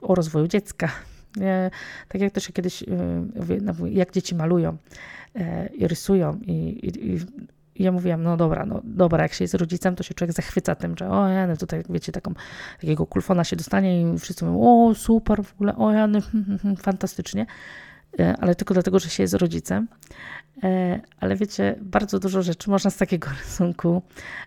o 0.02 0.14
rozwoju 0.14 0.46
dziecka. 0.46 0.88
Tak 2.08 2.20
jak 2.20 2.32
też 2.32 2.48
kiedyś, 2.48 2.84
no, 3.62 3.74
jak 3.86 4.12
dzieci 4.12 4.34
malują 4.34 4.76
i 5.74 5.88
rysują 5.88 6.38
i, 6.42 6.52
i 6.52 7.14
i 7.14 7.18
ja 7.78 7.92
mówiłam, 7.92 8.22
no 8.22 8.36
dobra, 8.36 8.66
no 8.66 8.80
dobra, 8.84 9.22
jak 9.22 9.32
się 9.32 9.44
jest 9.44 9.54
rodzicem, 9.54 9.96
to 9.96 10.02
się 10.02 10.14
człowiek 10.14 10.36
zachwyca 10.36 10.74
tym, 10.74 10.96
że 10.98 11.10
o 11.10 11.28
ja, 11.28 11.56
tutaj 11.56 11.82
wiecie, 11.90 12.12
taką, 12.12 12.34
takiego 12.80 13.06
kulfona 13.06 13.44
się 13.44 13.56
dostanie 13.56 14.02
i 14.02 14.18
wszyscy 14.18 14.44
mówią, 14.44 14.60
o 14.60 14.94
super, 14.94 15.44
w 15.44 15.54
ogóle, 15.54 15.76
o 15.76 15.92
ja, 15.92 16.06
no, 16.06 16.18
fantastycznie, 16.82 17.46
e, 18.20 18.36
ale 18.40 18.54
tylko 18.54 18.74
dlatego, 18.74 18.98
że 18.98 19.10
się 19.10 19.22
jest 19.22 19.34
rodzicem. 19.34 19.88
E, 20.62 21.00
ale 21.20 21.36
wiecie, 21.36 21.78
bardzo 21.80 22.18
dużo 22.18 22.42
rzeczy 22.42 22.70
można 22.70 22.90
z 22.90 22.96
takiego 22.96 23.28
rysunku 23.44 24.02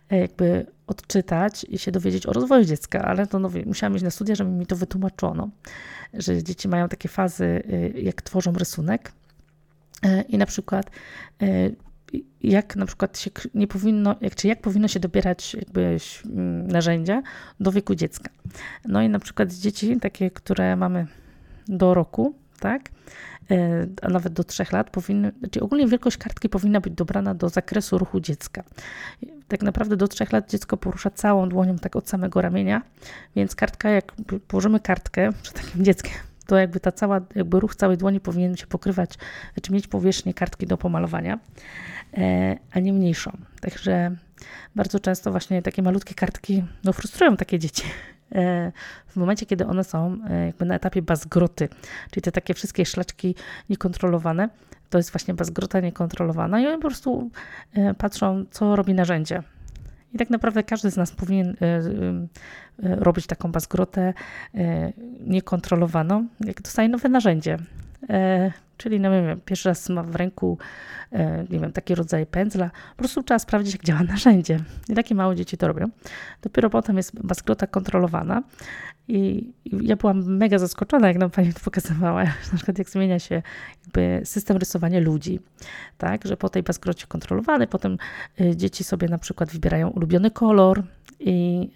e, 0.09 0.17
jakby 0.19 0.65
odczytać 0.87 1.65
i 1.69 1.77
się 1.77 1.91
dowiedzieć 1.91 2.25
o 2.25 2.33
rozwoju 2.33 2.65
dziecka, 2.65 3.01
ale 3.01 3.27
to 3.27 3.39
no, 3.39 3.49
musiałam 3.65 3.95
iść 3.95 4.03
na 4.03 4.11
studia, 4.11 4.35
żeby 4.35 4.49
mi 4.49 4.65
to 4.65 4.75
wytłumaczono, 4.75 5.49
że 6.13 6.43
dzieci 6.43 6.67
mają 6.67 6.89
takie 6.89 7.09
fazy, 7.09 7.63
jak 7.95 8.21
tworzą 8.21 8.53
rysunek, 8.53 9.11
i 10.27 10.37
na 10.37 10.45
przykład 10.45 10.91
jak 12.43 12.75
na 12.75 12.85
przykład 12.85 13.19
się 13.19 13.31
nie 13.53 13.67
powinno, 13.67 14.15
jak, 14.21 14.35
czy 14.35 14.47
jak 14.47 14.61
powinno 14.61 14.87
się 14.87 14.99
dobierać 14.99 15.53
jakby 15.53 15.97
mm, 16.25 16.67
narzędzia 16.67 17.21
do 17.59 17.71
wieku 17.71 17.95
dziecka. 17.95 18.29
No 18.85 19.01
i 19.01 19.09
na 19.09 19.19
przykład 19.19 19.53
dzieci 19.53 19.99
takie, 19.99 20.31
które 20.31 20.75
mamy 20.75 21.07
do 21.67 21.93
roku, 21.93 22.35
tak, 22.59 22.89
e, 23.51 23.87
a 24.01 24.09
nawet 24.09 24.33
do 24.33 24.43
trzech 24.43 24.71
lat, 24.71 24.89
powinny, 24.89 25.31
znaczy 25.39 25.61
ogólnie 25.61 25.87
wielkość 25.87 26.17
kartki 26.17 26.49
powinna 26.49 26.81
być 26.81 26.93
dobrana 26.93 27.35
do 27.35 27.49
zakresu 27.49 27.97
ruchu 27.97 28.19
dziecka. 28.19 28.63
Tak 29.47 29.63
naprawdę 29.63 29.97
do 29.97 30.07
trzech 30.07 30.31
lat 30.31 30.49
dziecko 30.49 30.77
porusza 30.77 31.09
całą 31.09 31.49
dłonią 31.49 31.77
tak 31.77 31.95
od 31.95 32.09
samego 32.09 32.41
ramienia, 32.41 32.81
więc 33.35 33.55
kartka, 33.55 33.89
jak 33.89 34.13
położymy 34.47 34.79
kartkę 34.79 35.29
przed 35.43 35.55
takim 35.55 35.85
dzieckiem, 35.85 36.13
to 36.51 36.57
jakby 36.57 36.79
ta 36.79 36.91
cała, 36.91 37.21
jakby 37.35 37.59
ruch 37.59 37.75
całej 37.75 37.97
dłoni 37.97 38.19
powinien 38.19 38.57
się 38.57 38.67
pokrywać, 38.67 39.17
znaczy 39.53 39.73
mieć 39.73 39.87
powierzchnię 39.87 40.33
kartki 40.33 40.67
do 40.67 40.77
pomalowania. 40.77 41.39
E, 42.17 42.57
a 42.71 42.79
nie 42.79 42.93
mniejszą. 42.93 43.31
Także 43.61 44.15
bardzo 44.75 44.99
często 44.99 45.31
właśnie 45.31 45.61
takie 45.61 45.81
malutkie 45.81 46.13
kartki 46.15 46.63
no, 46.83 46.93
frustrują 46.93 47.37
takie 47.37 47.59
dzieci. 47.59 47.83
E, 48.35 48.71
w 49.07 49.15
momencie, 49.15 49.45
kiedy 49.45 49.67
one 49.67 49.83
są 49.83 50.17
e, 50.29 50.45
jakby 50.45 50.65
na 50.65 50.75
etapie 50.75 51.01
bazgroty, 51.01 51.69
czyli 52.11 52.21
te 52.21 52.31
takie 52.31 52.53
wszystkie 52.53 52.85
szlaczki 52.85 53.35
niekontrolowane, 53.69 54.49
to 54.89 54.97
jest 54.97 55.11
właśnie 55.11 55.33
bazgrota 55.33 55.79
niekontrolowana 55.79 56.59
i 56.59 56.67
oni 56.67 56.75
po 56.75 56.87
prostu 56.87 57.31
patrzą, 57.97 58.45
co 58.51 58.75
robi 58.75 58.93
narzędzie. 58.93 59.43
I 60.13 60.17
tak 60.17 60.29
naprawdę 60.29 60.63
każdy 60.63 60.91
z 60.91 60.97
nas 60.97 61.11
powinien 61.11 61.55
robić 62.79 63.27
taką 63.27 63.51
bazgrotę 63.51 64.13
niekontrolowaną, 65.19 66.27
jak 66.39 66.61
dostaje 66.61 66.89
nowe 66.89 67.09
narzędzie. 67.09 67.57
Czyli, 68.77 68.99
no 68.99 69.09
nie 69.09 69.21
wiem, 69.21 69.41
pierwszy 69.45 69.69
raz 69.69 69.89
ma 69.89 70.03
w 70.03 70.15
ręku, 70.15 70.57
nie 71.49 71.59
wiem, 71.59 71.71
taki 71.71 71.95
rodzaj 71.95 72.25
pędzla, 72.25 72.71
po 72.89 72.97
prostu 72.97 73.23
trzeba 73.23 73.39
sprawdzić, 73.39 73.73
jak 73.73 73.83
działa 73.83 74.03
narzędzie. 74.13 74.59
I 74.89 74.93
takie 74.93 75.15
małe 75.15 75.35
dzieci 75.35 75.57
to 75.57 75.67
robią. 75.67 75.89
Dopiero 76.41 76.69
potem 76.69 76.97
jest 76.97 77.21
bazgrota 77.21 77.67
kontrolowana 77.67 78.43
i, 79.07 79.51
ja 79.65 79.95
byłam 79.95 80.37
mega 80.37 80.59
zaskoczona, 80.59 81.07
jak 81.07 81.17
nam 81.17 81.29
pani 81.29 81.53
to 81.53 81.59
pokazywała, 81.69 82.23
na 82.23 82.55
przykład 82.55 82.77
jak 82.77 82.89
zmienia 82.89 83.19
się 83.19 83.41
jakby 83.85 84.21
system 84.23 84.57
rysowania 84.57 84.99
ludzi, 84.99 85.39
tak, 85.97 86.27
że 86.27 86.37
po 86.37 86.49
tej 86.49 86.63
bazgrocie 86.63 87.07
kontrolowanej, 87.07 87.67
potem 87.67 87.97
y, 88.41 88.55
dzieci 88.55 88.83
sobie 88.83 89.07
na 89.07 89.17
przykład 89.17 89.51
wybierają 89.51 89.89
ulubiony 89.89 90.31
kolor 90.31 90.83
i, 91.19 91.69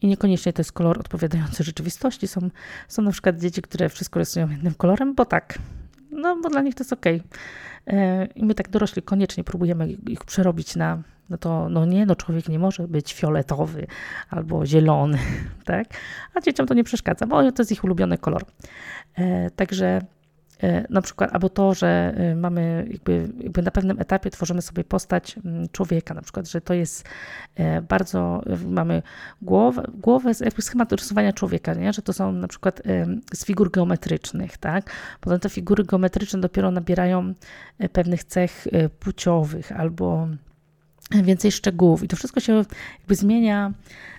i 0.00 0.06
niekoniecznie 0.06 0.52
to 0.52 0.60
jest 0.60 0.72
kolor 0.72 1.00
odpowiadający 1.00 1.64
rzeczywistości. 1.64 2.28
Są, 2.28 2.50
są 2.88 3.02
na 3.02 3.10
przykład 3.10 3.40
dzieci, 3.40 3.62
które 3.62 3.88
wszystko 3.88 4.18
rysują 4.18 4.50
jednym 4.50 4.74
kolorem, 4.74 5.14
bo 5.14 5.24
tak, 5.24 5.58
no 6.10 6.36
bo 6.42 6.48
dla 6.48 6.62
nich 6.62 6.74
to 6.74 6.80
jest 6.80 6.92
ok. 6.92 7.06
I 8.34 8.44
my 8.44 8.54
tak 8.54 8.68
dorośli 8.68 9.02
koniecznie 9.02 9.44
próbujemy 9.44 9.88
ich 9.92 10.24
przerobić 10.24 10.76
na 10.76 11.02
no 11.30 11.38
to 11.38 11.68
no 11.68 11.86
nie, 11.86 12.06
no 12.06 12.16
człowiek 12.16 12.48
nie 12.48 12.58
może 12.58 12.88
być 12.88 13.14
fioletowy 13.14 13.86
albo 14.30 14.66
zielony, 14.66 15.18
tak? 15.64 15.86
A 16.34 16.40
dzieciom 16.40 16.66
to 16.66 16.74
nie 16.74 16.84
przeszkadza, 16.84 17.26
bo 17.26 17.52
to 17.52 17.62
jest 17.62 17.72
ich 17.72 17.84
ulubiony 17.84 18.18
kolor. 18.18 18.44
E, 19.14 19.50
także 19.50 19.86
e, 19.86 20.00
na 20.90 21.02
przykład, 21.02 21.30
albo 21.32 21.48
to, 21.48 21.74
że 21.74 22.14
e, 22.16 22.34
mamy 22.34 22.86
jakby, 22.90 23.28
jakby, 23.40 23.62
na 23.62 23.70
pewnym 23.70 24.00
etapie 24.00 24.30
tworzymy 24.30 24.62
sobie 24.62 24.84
postać 24.84 25.36
mm, 25.44 25.68
człowieka, 25.72 26.14
na 26.14 26.22
przykład, 26.22 26.48
że 26.48 26.60
to 26.60 26.74
jest 26.74 27.08
e, 27.56 27.82
bardzo, 27.82 28.42
mamy 28.66 29.02
głowę, 29.42 29.84
głowę 29.94 30.32
jakby 30.40 30.62
schemat 30.62 30.92
rysowania 30.92 31.32
człowieka, 31.32 31.74
nie? 31.74 31.92
że 31.92 32.02
to 32.02 32.12
są 32.12 32.32
na 32.32 32.48
przykład 32.48 32.82
z 33.34 33.44
figur 33.44 33.70
geometrycznych, 33.70 34.58
tak? 34.58 34.90
Potem 35.20 35.40
te 35.40 35.48
figury 35.48 35.84
geometryczne 35.84 36.40
dopiero 36.40 36.70
nabierają 36.70 37.34
pewnych 37.92 38.24
cech 38.24 38.66
płciowych 39.00 39.72
albo 39.72 40.28
więcej 41.10 41.52
szczegółów 41.52 42.02
i 42.02 42.08
to 42.08 42.16
wszystko 42.16 42.40
się 42.40 42.64
jakby 42.98 43.14
zmienia, 43.14 43.72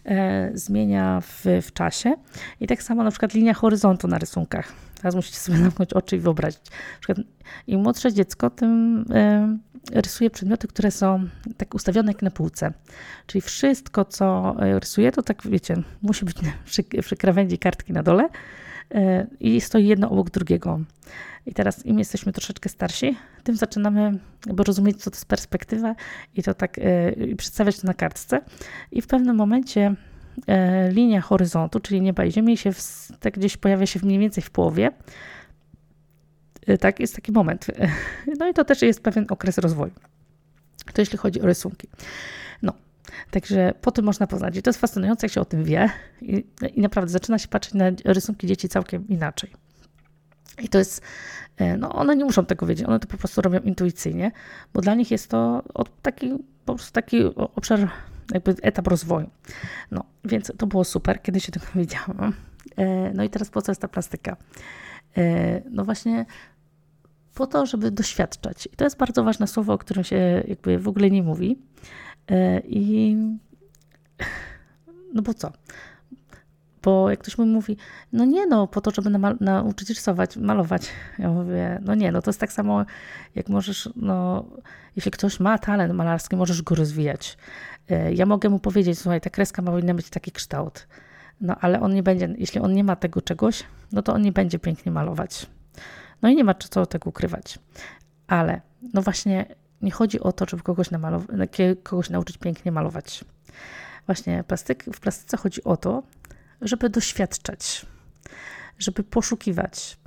e, 0.05 0.51
zmienia 0.53 1.21
w, 1.21 1.45
w 1.61 1.73
czasie. 1.73 2.15
I 2.59 2.67
tak 2.67 2.83
samo 2.83 3.03
na 3.03 3.11
przykład 3.11 3.33
linia 3.33 3.53
horyzontu 3.53 4.07
na 4.07 4.17
rysunkach. 4.17 4.73
Teraz 4.95 5.15
musicie 5.15 5.37
sobie 5.37 5.57
zamknąć 5.63 5.93
oczy 5.93 6.15
i 6.15 6.19
wyobrazić. 6.19 6.61
Na 6.69 6.99
przykład 6.99 7.27
im 7.67 7.81
młodsze 7.81 8.13
dziecko, 8.13 8.49
tym 8.49 9.05
e, 9.11 9.57
rysuje 9.91 10.29
przedmioty, 10.29 10.67
które 10.67 10.91
są 10.91 11.27
tak 11.57 11.73
ustawione 11.73 12.11
jak 12.11 12.21
na 12.21 12.31
półce. 12.31 12.73
Czyli 13.27 13.41
wszystko, 13.41 14.05
co 14.05 14.55
e, 14.59 14.79
rysuje, 14.79 15.11
to 15.11 15.21
tak 15.23 15.41
wiecie, 15.45 15.75
musi 16.01 16.25
być 16.25 16.37
przy, 16.65 16.83
przy 16.83 17.15
krawędzi 17.15 17.57
kartki 17.57 17.93
na 17.93 18.03
dole 18.03 18.29
e, 18.91 19.27
i 19.39 19.61
stoi 19.61 19.87
jedno 19.87 20.09
obok 20.09 20.29
drugiego. 20.29 20.79
I 21.47 21.53
teraz 21.53 21.85
im 21.85 21.99
jesteśmy 21.99 22.33
troszeczkę 22.33 22.69
starsi, 22.69 23.17
tym 23.43 23.55
zaczynamy 23.55 24.19
jakby 24.45 24.63
rozumieć, 24.63 25.03
co 25.03 25.11
to 25.11 25.15
jest 25.15 25.25
perspektywa 25.25 25.95
i 26.35 26.43
to 26.43 26.53
tak 26.53 26.77
yy, 26.77 27.35
przedstawiać 27.35 27.79
to 27.79 27.87
na 27.87 27.93
kartce. 27.93 28.41
I 28.91 29.01
w 29.01 29.07
pewnym 29.07 29.35
momencie 29.35 29.95
yy, 30.47 30.53
linia 30.91 31.21
horyzontu, 31.21 31.79
czyli 31.79 32.01
nieba 32.01 32.25
i 32.25 32.31
ziemi, 32.31 32.57
się 32.57 32.71
w, 32.71 33.07
tak 33.19 33.33
gdzieś 33.33 33.57
pojawia 33.57 33.85
się 33.85 33.99
mniej 34.03 34.19
więcej 34.19 34.43
w 34.43 34.49
połowie. 34.49 34.91
Yy, 36.67 36.77
tak, 36.77 36.99
jest 36.99 37.15
taki 37.15 37.31
moment. 37.31 37.67
No 38.39 38.47
i 38.47 38.53
to 38.53 38.65
też 38.65 38.81
jest 38.81 39.03
pewien 39.03 39.25
okres 39.29 39.57
rozwoju. 39.57 39.93
To 40.93 41.01
jeśli 41.01 41.17
chodzi 41.17 41.41
o 41.41 41.45
rysunki. 41.45 41.87
No, 42.61 42.73
Także 43.31 43.73
po 43.81 43.91
tym 43.91 44.05
można 44.05 44.27
poznać. 44.27 44.57
I 44.57 44.61
to 44.61 44.69
jest 44.69 44.79
fascynujące, 44.79 45.25
jak 45.27 45.33
się 45.33 45.41
o 45.41 45.45
tym 45.45 45.63
wie. 45.63 45.89
I, 46.21 46.45
I, 46.75 46.81
naprawdę 46.81 47.11
zaczyna 47.11 47.39
się 47.39 47.47
patrzeć 47.47 47.73
na 47.73 47.85
rysunki 48.05 48.47
dzieci 48.47 48.69
całkiem 48.69 49.07
inaczej. 49.07 49.66
I 50.63 50.69
to 50.69 50.77
jest, 50.77 51.01
e, 51.57 51.77
no 51.77 51.89
one 51.89 52.15
nie 52.15 52.25
muszą 52.25 52.45
tego 52.45 52.65
wiedzieć, 52.65 52.87
one 52.87 52.99
to 52.99 53.07
po 53.07 53.17
prostu 53.17 53.41
robią 53.41 53.59
intuicyjnie, 53.59 54.31
bo 54.73 54.81
dla 54.81 54.95
nich 54.95 55.11
jest 55.11 55.29
to 55.29 55.63
taki, 56.01 56.33
po 56.65 56.75
prostu 56.75 56.93
taki 56.93 57.23
obszar, 57.35 57.89
jakby 58.33 58.55
etap 58.61 58.87
rozwoju. 58.87 59.29
No, 59.91 60.03
więc 60.25 60.51
to 60.57 60.67
było 60.67 60.83
super, 60.83 61.21
kiedy 61.21 61.39
się 61.39 61.51
tego 61.51 61.65
wiedziałam. 61.75 62.33
E, 62.77 63.13
no 63.13 63.23
i 63.23 63.29
teraz 63.29 63.49
po 63.49 63.61
co 63.61 63.71
jest 63.71 63.81
ta 63.81 63.87
plastyka? 63.87 64.37
E, 65.17 65.61
no 65.69 65.85
właśnie 65.85 66.25
po 67.35 67.47
to, 67.47 67.65
żeby 67.65 67.91
doświadczać. 67.91 68.67
I 68.73 68.75
to 68.75 68.83
jest 68.83 68.97
bardzo 68.97 69.23
ważne 69.23 69.47
słowo, 69.47 69.73
o 69.73 69.77
którym 69.77 70.03
się 70.03 70.43
jakby 70.47 70.79
w 70.79 70.87
ogóle 70.87 71.09
nie 71.09 71.23
mówi. 71.23 71.59
I 72.63 73.17
no 75.13 75.21
bo 75.21 75.33
co? 75.33 75.51
Bo 76.87 77.09
jak 77.09 77.19
ktoś 77.19 77.37
mi 77.37 77.45
mówi, 77.45 77.77
no 78.13 78.25
nie 78.25 78.47
no, 78.47 78.67
po 78.67 78.81
to, 78.81 78.91
żeby 78.91 79.09
nauczyć 79.39 79.89
rysować, 79.89 80.37
malować. 80.37 80.89
Ja 81.19 81.29
mówię, 81.29 81.79
no 81.81 81.95
nie, 81.95 82.11
no 82.11 82.21
to 82.21 82.29
jest 82.29 82.39
tak 82.39 82.51
samo, 82.51 82.85
jak 83.35 83.49
możesz, 83.49 83.89
no, 83.95 84.45
jeśli 84.95 85.11
ktoś 85.11 85.39
ma 85.39 85.57
talent 85.57 85.93
malarski, 85.93 86.35
możesz 86.35 86.61
go 86.61 86.75
rozwijać. 86.75 87.37
E, 87.89 88.13
ja 88.13 88.25
mogę 88.25 88.49
mu 88.49 88.59
powiedzieć, 88.59 88.99
słuchaj, 88.99 89.21
ta 89.21 89.29
kreska 89.29 89.61
ma 89.61 89.71
powinna 89.71 89.93
mieć 89.93 90.09
taki 90.09 90.31
kształt. 90.31 90.87
No 91.41 91.55
ale 91.61 91.79
on 91.79 91.93
nie 91.93 92.03
będzie, 92.03 92.35
jeśli 92.37 92.61
on 92.61 92.73
nie 92.73 92.83
ma 92.83 92.95
tego 92.95 93.21
czegoś, 93.21 93.63
no 93.91 94.01
to 94.01 94.13
on 94.13 94.21
nie 94.21 94.31
będzie 94.31 94.59
pięknie 94.59 94.91
malować. 94.91 95.47
No 96.21 96.29
i 96.29 96.35
nie 96.35 96.43
ma 96.43 96.53
co 96.53 96.85
tego 96.85 97.09
ukrywać. 97.09 97.59
Ale, 98.27 98.61
no 98.93 99.01
właśnie, 99.01 99.55
nie 99.81 99.91
chodzi 99.91 100.19
o 100.19 100.31
to, 100.31 100.45
żeby 100.49 100.63
kogoś, 100.63 100.89
kogoś 101.83 102.09
nauczyć 102.09 102.37
pięknie 102.37 102.71
malować. 102.71 103.25
Właśnie 104.05 104.43
plastyk, 104.43 104.83
w 104.83 104.99
plastyce 104.99 105.37
chodzi 105.37 105.63
o 105.63 105.77
to, 105.77 106.03
żeby 106.61 106.89
doświadczać, 106.89 107.85
żeby 108.79 109.03
poszukiwać, 109.03 109.97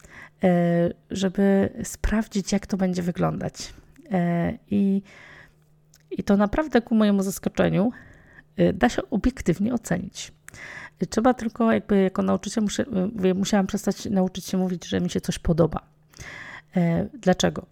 e, 0.44 0.48
żeby 1.10 1.70
sprawdzić, 1.84 2.52
jak 2.52 2.66
to 2.66 2.76
będzie 2.76 3.02
wyglądać. 3.02 3.74
E, 4.10 4.58
I, 4.70 5.02
i 6.10 6.22
to 6.22 6.36
naprawdę 6.36 6.82
ku 6.82 6.94
mojemu 6.94 7.22
zaskoczeniu 7.22 7.92
e, 8.56 8.72
da 8.72 8.88
się 8.88 9.02
obiektywnie 9.10 9.74
ocenić. 9.74 10.32
Trzeba 11.10 11.34
tylko, 11.34 11.72
jakby 11.72 12.02
jako 12.02 12.22
nauczyciel, 12.22 12.64
muszę, 12.64 12.84
musiałam 13.34 13.66
przestać 13.66 14.04
nauczyć 14.04 14.44
się 14.46 14.58
mówić, 14.58 14.88
że 14.88 15.00
mi 15.00 15.10
się 15.10 15.20
coś 15.20 15.38
podoba. 15.38 15.80
Dlaczego? 17.20 17.66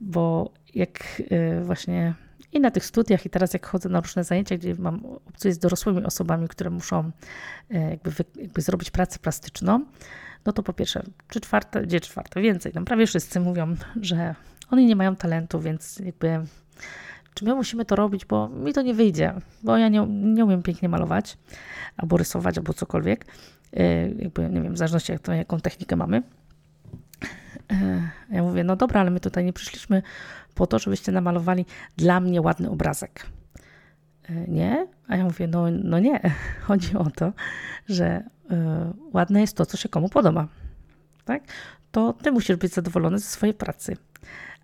Bo 0.00 0.52
jak 0.74 1.22
właśnie 1.62 2.14
i 2.52 2.60
na 2.60 2.70
tych 2.70 2.84
studiach, 2.84 3.26
i 3.26 3.30
teraz 3.30 3.52
jak 3.52 3.66
chodzę 3.66 3.88
na 3.88 4.00
różne 4.00 4.24
zajęcia, 4.24 4.56
gdzie 4.56 4.74
mam 4.74 5.04
obcuję 5.04 5.54
z 5.54 5.58
dorosłymi 5.58 6.04
osobami, 6.04 6.48
które 6.48 6.70
muszą 6.70 7.10
e, 7.70 7.90
jakby, 7.90 8.10
jakby 8.36 8.62
zrobić 8.62 8.90
pracę 8.90 9.18
plastyczną, 9.18 9.84
no 10.46 10.52
to 10.52 10.62
po 10.62 10.72
pierwsze, 10.72 11.02
trzy 11.28 11.40
czwarte, 11.40 11.82
gdzie 11.82 12.00
czwarte, 12.00 12.40
więcej, 12.40 12.72
no 12.74 12.84
prawie 12.84 13.06
wszyscy 13.06 13.40
mówią, 13.40 13.76
że 14.00 14.34
oni 14.70 14.86
nie 14.86 14.96
mają 14.96 15.16
talentu, 15.16 15.60
więc 15.60 15.98
jakby 15.98 16.40
czy 17.34 17.44
my 17.44 17.54
musimy 17.54 17.84
to 17.84 17.96
robić, 17.96 18.24
bo 18.24 18.48
mi 18.48 18.72
to 18.72 18.82
nie 18.82 18.94
wyjdzie, 18.94 19.34
bo 19.62 19.76
ja 19.76 19.88
nie, 19.88 20.06
nie 20.08 20.44
umiem 20.44 20.62
pięknie 20.62 20.88
malować, 20.88 21.38
albo 21.96 22.16
rysować, 22.16 22.58
albo 22.58 22.74
cokolwiek, 22.74 23.26
e, 23.72 24.08
jakby 24.08 24.48
nie 24.48 24.62
wiem, 24.62 24.74
w 24.74 24.78
zależności 24.78 25.12
jak 25.12 25.20
to, 25.20 25.32
jaką 25.32 25.60
technikę 25.60 25.96
mamy. 25.96 26.22
E, 27.70 28.10
ja 28.30 28.42
mówię, 28.42 28.64
no 28.64 28.76
dobra, 28.76 29.00
ale 29.00 29.10
my 29.10 29.20
tutaj 29.20 29.44
nie 29.44 29.52
przyszliśmy 29.52 30.02
po 30.54 30.66
to, 30.66 30.78
żebyście 30.78 31.12
namalowali 31.12 31.66
dla 31.96 32.20
mnie 32.20 32.42
ładny 32.42 32.70
obrazek. 32.70 33.26
E, 34.28 34.32
nie? 34.48 34.86
A 35.08 35.16
ja 35.16 35.24
mówię, 35.24 35.48
no, 35.48 35.64
no 35.70 35.98
nie. 35.98 36.20
Chodzi 36.66 36.96
o 36.96 37.10
to, 37.10 37.32
że 37.88 38.22
y, 38.50 38.54
ładne 39.12 39.40
jest 39.40 39.56
to, 39.56 39.66
co 39.66 39.76
się 39.76 39.88
komu 39.88 40.08
podoba. 40.08 40.48
Tak? 41.24 41.42
To 41.92 42.12
ty 42.12 42.32
musisz 42.32 42.56
być 42.56 42.72
zadowolony 42.72 43.18
ze 43.18 43.26
swojej 43.26 43.54
pracy, 43.54 43.96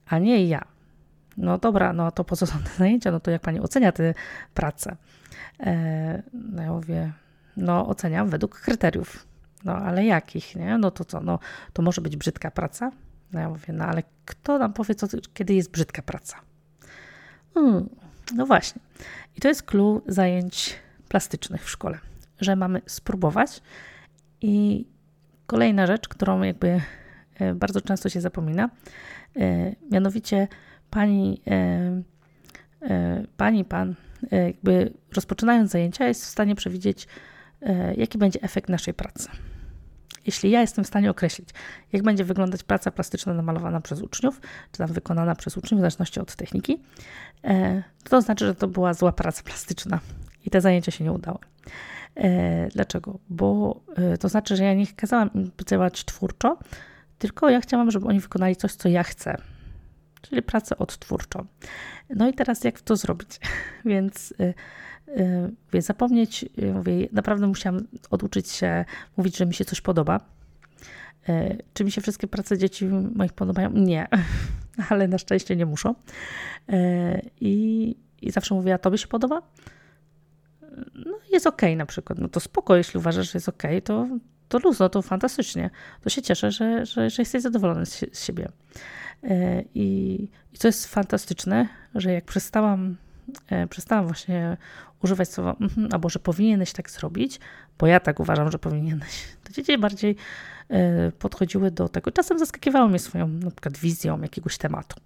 a 0.07 0.19
nie 0.19 0.47
ja. 0.47 0.65
No 1.37 1.59
dobra, 1.59 1.93
no 1.93 2.11
to 2.11 2.25
po 2.25 2.37
co 2.37 2.47
są 2.47 2.59
te 2.59 2.71
zajęcia? 2.79 3.11
No 3.11 3.21
to 3.21 3.31
jak 3.31 3.43
pani 3.43 3.61
ocenia 3.61 3.93
tę 3.93 4.15
pracę? 4.55 4.97
E, 5.61 6.23
no 6.33 6.63
ja 6.63 6.73
mówię, 6.73 7.13
no 7.57 7.89
oceniam 7.89 8.29
według 8.29 8.61
kryteriów. 8.61 9.27
No 9.65 9.77
ale 9.77 10.05
jakich, 10.05 10.57
nie? 10.57 10.79
No 10.79 10.91
to 10.91 11.05
co, 11.05 11.21
no 11.21 11.39
to 11.73 11.83
może 11.83 12.01
być 12.01 12.17
brzydka 12.17 12.51
praca? 12.51 12.91
No 13.33 13.41
ja 13.41 13.49
mówię, 13.49 13.73
no 13.73 13.85
ale 13.85 14.03
kto 14.25 14.59
nam 14.59 14.73
powie, 14.73 14.95
co, 14.95 15.07
kiedy 15.35 15.55
jest 15.55 15.71
brzydka 15.71 16.03
praca? 16.03 16.37
Hmm, 17.55 17.89
no 18.35 18.47
właśnie. 18.47 18.81
I 19.37 19.41
to 19.41 19.49
jest 19.49 19.63
clue 19.63 20.03
zajęć 20.07 20.79
plastycznych 21.09 21.65
w 21.65 21.71
szkole, 21.71 21.99
że 22.41 22.57
mamy 22.57 22.83
spróbować. 22.87 23.63
I 24.41 24.87
kolejna 25.47 25.87
rzecz, 25.87 26.09
którą 26.09 26.43
jakby 26.43 26.81
e, 27.39 27.55
bardzo 27.55 27.81
często 27.81 28.09
się 28.09 28.21
zapomina, 28.21 28.71
e, 29.37 29.75
mianowicie 29.91 30.49
pani, 30.91 31.43
e, 31.47 32.03
pani, 33.37 33.65
pan, 33.65 33.95
jakby 34.31 34.93
rozpoczynając 35.15 35.71
zajęcia, 35.71 36.09
jest 36.09 36.25
w 36.25 36.29
stanie 36.29 36.55
przewidzieć, 36.55 37.09
jaki 37.97 38.19
będzie 38.19 38.43
efekt 38.43 38.69
naszej 38.69 38.95
pracy. 38.95 39.29
Jeśli 40.29 40.51
ja 40.51 40.61
jestem 40.61 40.85
w 40.85 40.87
stanie 40.87 41.11
określić, 41.11 41.49
jak 41.93 42.03
będzie 42.03 42.25
wyglądać 42.25 42.63
praca 42.63 42.91
plastyczna 42.91 43.35
namalowana 43.35 43.81
przez 43.81 44.03
uczniów, 44.03 44.41
czy 44.73 44.79
tam 44.79 44.93
wykonana 44.93 45.35
przez 45.35 45.57
uczniów, 45.57 45.79
w 45.79 45.81
zależności 45.81 46.21
od 46.21 46.37
techniki, 46.37 46.83
e, 47.45 47.83
to 48.05 48.23
znaczy, 48.23 48.47
że 48.47 48.55
to 48.55 48.69
była 48.69 48.95
zła 48.95 49.13
praca 49.13 49.43
plastyczna 49.43 50.01
i 50.45 50.51
te 50.51 50.61
zajęcia 50.61 50.93
się 50.93 51.05
nie 51.05 51.13
udały. 51.13 51.39
E, 52.17 52.69
dlaczego? 52.69 53.19
Bo 53.31 53.81
e, 53.97 54.19
to 54.19 54.29
znaczy, 54.29 54.57
że 54.57 54.65
ja 54.65 54.75
nie 54.75 54.87
kazałam 54.87 55.31
im 55.35 55.51
działać 55.67 56.05
twórczo, 56.05 56.59
tylko 57.19 57.51
ja 57.51 57.61
chciałam, 57.61 57.91
żeby 57.91 58.07
oni 58.07 58.21
wykonali 58.21 58.57
coś, 58.57 58.73
co 58.73 58.89
ja 58.89 59.03
chcę, 59.03 59.37
czyli 60.29 60.43
pracę 60.43 60.79
odtwórczą. 60.79 61.47
No 62.11 62.29
i 62.29 62.35
teraz 62.35 62.65
jak 62.65 62.81
to 62.81 62.97
zrobić? 62.97 63.41
Więc 63.85 64.35
mówię, 65.67 65.83
zapomnieć, 65.83 66.45
mówię, 66.75 67.09
naprawdę 67.13 67.47
musiałam 67.47 67.87
oduczyć 68.11 68.51
się 68.51 68.85
mówić, 69.17 69.37
że 69.37 69.47
mi 69.47 69.55
się 69.55 69.65
coś 69.65 69.81
podoba. 69.81 70.21
Czy 71.75 71.85
mi 71.85 71.93
się 71.93 72.01
wszystkie 72.01 72.27
prace 72.27 72.59
dzieci 72.59 72.87
moich 73.15 73.33
podobają? 73.33 73.71
Nie, 73.71 74.09
ale 74.91 75.09
na 75.09 75.19
szczęście 75.19 75.57
nie 75.57 75.67
muszą. 75.67 75.95
I, 77.41 77.97
i 78.23 78.31
zawsze 78.31 78.55
mówię, 78.55 78.75
a 78.75 78.79
tobie 78.79 78.99
się 78.99 79.07
podoba? 79.07 79.43
No 80.95 81.19
jest 81.33 81.47
ok 81.47 81.63
na 81.77 81.87
przykład. 81.87 82.19
No 82.19 82.29
to 82.29 82.41
spoko, 82.41 82.77
jeśli 82.77 82.99
uważasz, 82.99 83.33
że 83.33 83.37
jest 83.37 83.49
ok, 83.49 83.63
to, 83.85 84.07
to 84.49 84.59
luz, 84.59 84.79
no 84.79 84.89
to 84.89 85.03
fantastycznie. 85.03 85.71
To 86.01 86.11
się 86.11 86.23
cieszę, 86.23 86.51
że, 86.51 86.87
że, 86.87 87.11
że 87.11 87.23
jesteś 87.23 87.43
zadowolony 87.43 87.87
z, 87.87 88.05
z 88.13 88.25
siebie. 88.25 88.49
I, 89.75 90.29
I 90.53 90.59
co 90.59 90.69
jest 90.69 90.87
fantastyczne, 90.87 91.69
że 91.95 92.13
jak 92.13 92.25
przestałam 92.25 92.97
E, 93.49 93.67
przestałam 93.67 94.05
właśnie 94.05 94.57
używać 95.03 95.33
słowa 95.33 95.57
mm, 95.61 95.89
albo 95.93 96.09
że 96.09 96.19
powinieneś 96.19 96.73
tak 96.73 96.91
zrobić, 96.91 97.41
bo 97.79 97.87
ja 97.87 98.01
tak 98.01 98.21
uważam, 98.21 98.51
że 98.51 98.59
powinieneś. 98.59 99.25
To 99.45 99.53
dzieci 99.53 99.79
bardziej 99.79 100.17
e, 100.69 101.13
podchodziły 101.13 101.71
do 101.71 101.89
tego. 101.89 102.11
Czasem 102.11 102.39
zaskakiwały 102.39 102.89
mnie 102.89 102.99
swoją 102.99 103.29
na 103.29 103.51
przykład 103.51 103.79
wizją 103.79 104.21
jakiegoś 104.23 104.59
tematu. 104.59 105.01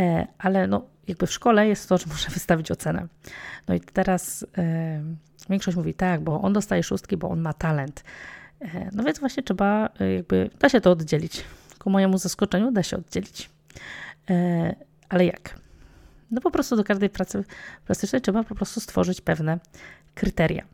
E, 0.00 0.26
ale 0.38 0.66
no, 0.66 0.86
jakby 1.08 1.26
w 1.26 1.32
szkole 1.32 1.68
jest 1.68 1.88
to, 1.88 1.98
że 1.98 2.06
muszę 2.08 2.30
wystawić 2.30 2.70
ocenę. 2.70 3.06
No 3.68 3.74
i 3.74 3.80
teraz 3.80 4.46
większość 5.50 5.76
mówi 5.76 5.94
tak, 5.94 6.20
bo 6.20 6.40
on 6.40 6.52
dostaje 6.52 6.82
szóstki, 6.82 7.16
bo 7.16 7.28
on 7.28 7.40
ma 7.40 7.52
talent. 7.52 8.04
No 8.92 9.04
więc 9.04 9.18
właśnie 9.18 9.42
trzeba 9.42 9.88
jakby, 10.16 10.50
da 10.58 10.68
się 10.68 10.80
to 10.80 10.90
oddzielić. 10.90 11.44
Ku 11.78 11.90
mojemu 11.90 12.18
zaskoczeniu 12.18 12.70
da 12.70 12.82
się 12.82 12.96
oddzielić. 12.96 13.50
Ale 15.08 15.26
jak? 15.26 15.58
No 16.30 16.40
po 16.40 16.50
prostu 16.50 16.76
do 16.76 16.84
każdej 16.84 17.10
pracy 17.10 17.44
plastycznej 17.86 18.22
trzeba 18.22 18.44
po 18.44 18.54
prostu 18.54 18.80
stworzyć 18.80 19.20
pewne 19.20 19.58
kryteria. 20.14 20.64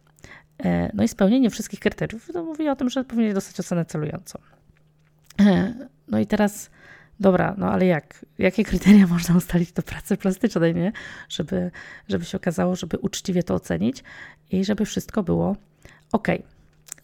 E, 0.65 0.91
no 0.95 1.03
i 1.03 1.09
spełnienie 1.09 1.51
wszystkich 1.51 1.81
kryteriów 1.81 2.31
to 2.33 2.45
mówi 2.45 2.69
o 2.69 2.77
tym, 2.77 2.91
że 2.91 3.05
powinien 3.05 3.35
dostać 3.35 3.61
ocenę 3.61 3.85
celującą. 3.85 4.39
E, 5.41 5.75
no 6.09 6.19
i 6.19 6.27
teraz, 6.27 6.71
dobra, 7.21 7.55
no 7.59 7.71
ale 7.73 7.87
jak? 7.87 8.27
Jakie 8.39 8.65
kryteria 8.65 9.07
można 9.17 9.37
ustalić 9.37 9.73
do 9.73 9.83
pracy 9.83 10.17
plastycznej, 10.17 10.75
nie? 10.75 10.93
Żeby, 11.29 11.71
żeby 12.09 12.25
się 12.25 12.37
okazało, 12.37 12.77
żeby 12.77 12.99
uczciwie 12.99 13.43
to 13.43 13.55
ocenić 13.55 14.05
i 14.51 14.65
żeby 14.65 14.85
wszystko 14.85 15.23
było 15.23 15.57
ok. 16.13 16.29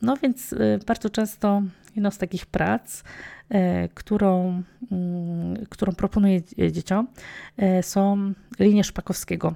No 0.03 0.17
więc 0.17 0.53
y, 0.53 0.79
bardzo 0.87 1.11
często 1.11 1.63
jedną 1.95 2.11
z 2.11 2.19
takich 2.19 2.47
prac, 2.47 3.03
e, 3.49 3.89
którą, 3.89 4.63
mm, 4.93 5.67
którą 5.69 5.93
proponuję 5.93 6.41
dzieciom, 6.73 7.09
e, 7.57 7.83
są 7.83 8.33
linie 8.59 8.85
Szpakowskiego. 8.85 9.55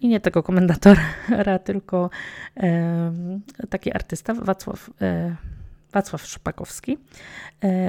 I 0.00 0.08
nie 0.08 0.20
tego 0.20 0.42
komendatora, 0.42 1.02
tylko 1.64 2.10
taki 3.70 3.92
artysta, 3.92 4.34
Wacław, 4.34 4.90
Wacław 5.92 6.26
Szpakowski. 6.26 6.98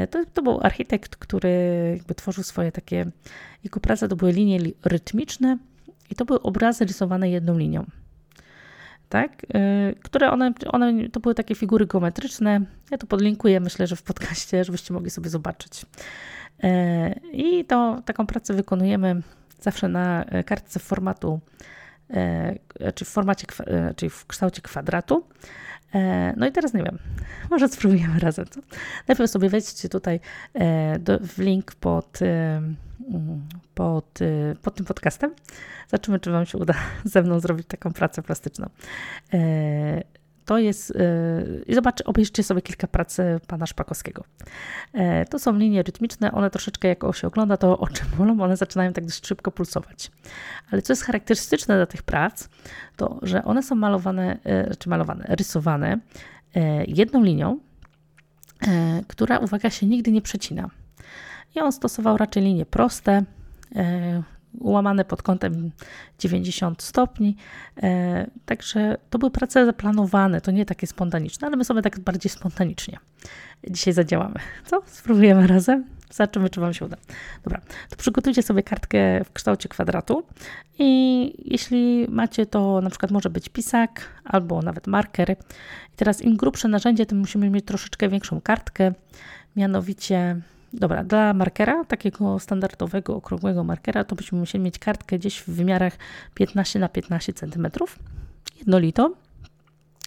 To, 0.10 0.26
to 0.34 0.42
był 0.42 0.60
architekt, 0.62 1.16
który 1.16 1.50
jakby 1.98 2.16
tworzył 2.16 2.44
swoje 2.44 2.72
takie, 2.72 3.06
jego 3.64 3.80
prace 3.80 4.08
to 4.08 4.16
były 4.16 4.32
linie 4.32 4.60
rytmiczne 4.86 5.58
i 6.10 6.16
to 6.16 6.26
były 6.26 6.42
obrazy 6.42 6.86
rysowane 6.86 7.30
jedną 7.30 7.58
linią 7.58 7.86
tak? 9.14 9.44
Y, 9.44 9.96
które 10.04 10.32
one, 10.32 10.54
one 10.68 11.10
to 11.10 11.20
były 11.20 11.36
takie 11.36 11.56
figury 11.56 11.86
geometryczne. 11.86 12.62
Ja 12.92 12.98
to 12.98 13.08
podlinkuję, 13.08 13.60
myślę, 13.60 13.88
że 13.88 13.96
w 13.96 14.04
podcaście, 14.04 14.64
żebyście 14.64 14.94
mogli 14.94 15.10
sobie 15.10 15.30
zobaczyć. 15.30 15.86
Y, 16.64 16.68
I 17.34 17.66
to, 17.66 18.02
taką 18.06 18.28
pracę 18.28 18.54
wykonujemy 18.54 19.22
zawsze 19.62 19.88
na 19.88 20.26
kartce 20.46 20.80
formatu, 20.80 21.40
y, 22.10 22.94
czy 22.96 23.06
w 23.06 23.08
formacie, 23.08 23.48
czyli 23.96 24.10
w 24.10 24.26
kształcie 24.26 24.62
kwadratu. 24.62 25.24
No 26.38 26.48
i 26.48 26.52
teraz 26.52 26.74
nie 26.74 26.84
wiem, 26.84 26.98
może 27.52 27.70
spróbujemy 27.70 28.20
razem. 28.20 28.46
Co? 28.46 28.62
Najpierw 29.08 29.32
sobie 29.32 29.50
wejdźcie 29.50 29.90
tutaj 29.90 30.20
do, 31.00 31.20
w 31.20 31.38
link 31.38 31.76
pod 31.76 32.20
pod, 33.76 34.22
y, 34.22 34.56
pod 34.62 34.76
tym 34.76 34.86
podcastem. 34.86 35.32
Zobaczymy, 35.88 36.20
czy 36.20 36.32
Wam 36.32 36.46
się 36.46 36.58
uda 36.58 36.74
ze 37.06 37.22
mną 37.22 37.40
zrobić 37.40 37.68
taką 37.68 37.94
pracę 37.94 38.22
plastyczną. 38.22 38.70
E, 39.34 40.04
to 40.46 40.58
jest, 40.58 40.94
i 41.68 41.76
zobaczcie, 41.76 42.04
obejrzyjcie 42.04 42.44
sobie 42.44 42.62
kilka 42.62 42.88
prac 42.88 43.18
pana 43.48 43.66
Szpakowskiego. 43.66 44.24
E, 44.94 45.26
to 45.26 45.40
są 45.40 45.58
linie 45.58 45.84
rytmiczne, 45.84 46.32
one 46.32 46.50
troszeczkę 46.50 46.88
jak 46.88 47.04
się 47.14 47.28
ogląda, 47.28 47.58
to 47.58 47.80
oczy 47.80 48.04
bolą, 48.18 48.42
one 48.42 48.58
zaczynają 48.58 48.94
tak 48.94 49.06
dość 49.06 49.28
szybko 49.28 49.52
pulsować. 49.52 50.12
Ale 50.72 50.82
co 50.82 50.94
jest 50.94 51.04
charakterystyczne 51.04 51.76
dla 51.76 51.86
tych 51.86 52.04
prac, 52.04 52.50
to 52.96 53.20
że 53.22 53.44
one 53.44 53.64
są 53.64 53.76
malowane, 53.76 54.38
e, 54.44 54.76
czy 54.76 54.90
malowane, 54.90 55.26
rysowane 55.30 56.00
jedną 56.88 57.24
linią, 57.24 57.60
która, 59.08 59.40
uwaga, 59.40 59.70
się 59.70 59.86
nigdy 59.86 60.12
nie 60.12 60.22
przecina. 60.22 60.70
I 61.56 61.60
on 61.60 61.72
stosował 61.72 62.18
raczej 62.18 62.44
linie 62.44 62.66
proste, 62.66 63.24
e, 63.76 64.24
ułamane 64.60 65.06
pod 65.06 65.22
kątem 65.22 65.72
90 66.20 66.84
stopni. 66.84 67.36
E, 67.84 68.28
także 68.46 68.98
to 69.10 69.20
były 69.20 69.32
prace 69.32 69.66
zaplanowane, 69.66 70.42
to 70.42 70.52
nie 70.52 70.66
takie 70.66 70.88
spontaniczne, 70.88 71.48
ale 71.48 71.58
my 71.58 71.66
sobie 71.66 71.82
tak 71.82 72.00
bardziej 72.00 72.30
spontanicznie 72.30 73.00
dzisiaj 73.70 73.94
zadziałamy. 73.94 74.36
Co? 74.66 74.82
Spróbujemy 74.86 75.48
razem? 75.48 75.86
Zobaczymy, 76.12 76.50
czy 76.50 76.62
Wam 76.62 76.74
się 76.74 76.86
uda. 76.86 76.98
Dobra, 77.44 77.62
to 77.90 77.96
przygotujcie 77.96 78.44
sobie 78.44 78.64
kartkę 78.64 79.24
w 79.24 79.32
kształcie 79.34 79.70
kwadratu 79.70 80.24
i 80.80 81.34
jeśli 81.46 82.06
macie 82.10 82.46
to, 82.46 82.82
na 82.82 82.90
przykład 82.90 83.12
może 83.12 83.30
być 83.30 83.50
pisak 83.50 84.02
albo 84.24 84.62
nawet 84.62 84.88
marker. 84.88 85.32
I 85.94 85.96
teraz 85.96 86.22
im 86.22 86.38
grubsze 86.38 86.68
narzędzie, 86.68 87.06
tym 87.06 87.18
musimy 87.18 87.50
mieć 87.50 87.66
troszeczkę 87.66 88.10
większą 88.10 88.42
kartkę, 88.42 88.94
mianowicie 89.56 90.42
Dobra, 90.74 91.04
dla 91.04 91.34
markera, 91.34 91.86
takiego 91.86 92.40
standardowego, 92.40 93.16
okrągłego 93.16 93.64
markera, 93.64 94.04
to 94.04 94.16
byśmy 94.16 94.40
musieli 94.40 94.64
mieć 94.64 94.80
kartkę 94.80 95.20
gdzieś 95.20 95.40
w 95.40 95.50
wymiarach 95.50 95.98
15 96.34 96.80
na 96.80 96.90
15 96.90 97.34
cm, 97.34 97.68
jednolitą. 98.60 99.14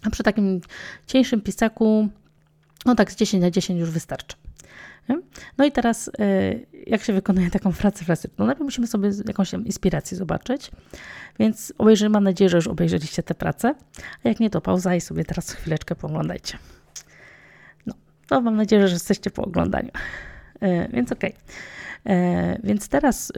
A 0.02 0.10
przy 0.10 0.22
takim 0.22 0.60
cieńszym 1.06 1.40
pisaku, 1.40 2.08
no 2.86 2.94
tak 2.94 3.12
z 3.12 3.16
10 3.16 3.42
na 3.42 3.50
10 3.50 3.80
już 3.80 3.90
wystarczy. 3.90 4.36
No 5.58 5.64
i 5.64 5.72
teraz, 5.72 6.08
y, 6.08 6.66
jak 6.86 7.02
się 7.02 7.12
wykonuje 7.12 7.50
taką 7.50 7.72
pracę 7.72 8.04
plastyczną? 8.04 8.36
No 8.38 8.46
najpierw 8.46 8.64
musimy 8.64 8.86
sobie 8.86 9.10
jakąś 9.28 9.52
inspirację 9.52 10.16
zobaczyć, 10.16 10.70
więc 11.38 11.72
obejrzymy, 11.78 12.10
mam 12.10 12.24
nadzieję, 12.24 12.48
że 12.50 12.56
już 12.56 12.66
obejrzeliście 12.66 13.22
tę 13.22 13.34
pracę, 13.34 13.74
a 14.24 14.28
jak 14.28 14.40
nie, 14.40 14.50
to 14.50 14.60
pauza 14.60 14.94
i 14.94 15.00
sobie 15.00 15.24
teraz 15.24 15.50
chwileczkę 15.50 15.94
pooglądajcie. 15.94 16.58
No, 17.86 17.94
to 18.28 18.40
mam 18.40 18.56
nadzieję, 18.56 18.88
że 18.88 18.94
jesteście 18.94 19.30
po 19.30 19.42
oglądaniu. 19.42 19.90
E, 20.60 20.88
więc 20.88 21.12
okej. 21.12 21.32
Okay. 21.32 22.16
E, 22.16 22.58
więc 22.64 22.88
teraz 22.88 23.32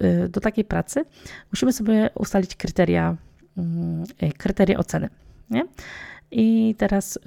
e, 0.00 0.28
do 0.28 0.40
takiej 0.40 0.64
pracy 0.64 1.04
musimy 1.52 1.72
sobie 1.72 2.10
ustalić 2.14 2.56
kryteria, 2.56 3.16
mm, 3.56 4.04
kryteria 4.38 4.78
oceny. 4.78 5.08
Nie? 5.50 5.64
I 6.30 6.74
teraz 6.78 7.18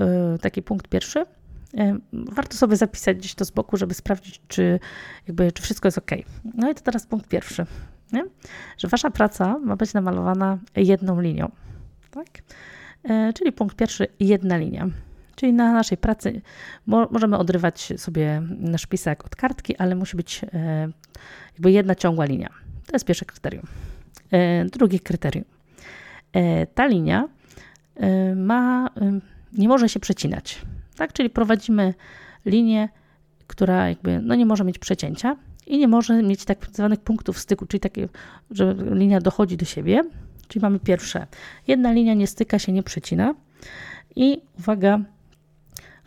taki 0.41 0.61
punkt 0.61 0.87
pierwszy. 0.87 1.25
Warto 2.13 2.57
sobie 2.57 2.75
zapisać 2.75 3.17
gdzieś 3.17 3.35
to 3.35 3.45
z 3.45 3.51
boku, 3.51 3.77
żeby 3.77 3.93
sprawdzić, 3.93 4.41
czy, 4.47 4.79
jakby, 5.27 5.51
czy 5.51 5.63
wszystko 5.63 5.87
jest 5.87 5.97
ok. 5.97 6.11
No 6.53 6.71
i 6.71 6.75
to 6.75 6.81
teraz 6.81 7.05
punkt 7.05 7.27
pierwszy. 7.27 7.65
Nie? 8.13 8.25
Że 8.77 8.87
wasza 8.87 9.11
praca 9.11 9.59
ma 9.59 9.75
być 9.75 9.93
namalowana 9.93 10.57
jedną 10.75 11.21
linią. 11.21 11.51
Tak? 12.11 12.27
Czyli 13.35 13.51
punkt 13.51 13.75
pierwszy, 13.75 14.07
jedna 14.19 14.57
linia. 14.57 14.89
Czyli 15.39 15.53
na 15.53 15.73
naszej 15.73 15.97
pracy 15.97 16.41
mo 16.85 17.07
możemy 17.11 17.37
odrywać 17.37 17.93
sobie 17.97 18.41
nasz 18.49 18.85
pisak 18.85 19.25
od 19.25 19.35
kartki, 19.35 19.77
ale 19.77 19.95
musi 19.95 20.17
być 20.17 20.41
e, 20.53 20.89
jakby 21.53 21.71
jedna 21.71 21.95
ciągła 21.95 22.25
linia. 22.25 22.49
To 22.85 22.93
jest 22.93 23.05
pierwsze 23.05 23.25
kryterium. 23.25 23.63
E, 24.31 24.65
drugie 24.65 24.99
kryterium. 24.99 25.45
E, 26.33 26.67
ta 26.67 26.87
linia 26.87 27.27
ma, 28.35 28.89
nie 29.53 29.67
może 29.67 29.89
się 29.89 29.99
przecinać. 29.99 30.61
Tak? 30.95 31.13
Czyli 31.13 31.29
prowadzimy 31.29 31.93
linię, 32.45 32.89
która 33.47 33.89
jakby 33.89 34.19
no 34.21 34.35
nie 34.35 34.45
może 34.45 34.63
mieć 34.63 34.79
przecięcia 34.79 35.35
i 35.67 35.77
nie 35.77 35.87
może 35.87 36.23
mieć 36.23 36.45
tak 36.45 36.67
zwanych 36.73 36.99
punktów 36.99 37.39
styku, 37.39 37.65
czyli 37.65 37.81
takie, 37.81 38.09
że 38.51 38.75
linia 38.91 39.21
dochodzi 39.21 39.57
do 39.57 39.65
siebie. 39.65 40.03
Czyli 40.47 40.63
mamy 40.63 40.79
pierwsze. 40.79 41.27
Jedna 41.67 41.91
linia 41.91 42.13
nie 42.13 42.27
styka 42.27 42.59
się, 42.59 42.71
nie 42.71 42.83
przecina. 42.83 43.35
I 44.15 44.41
uwaga, 44.59 44.99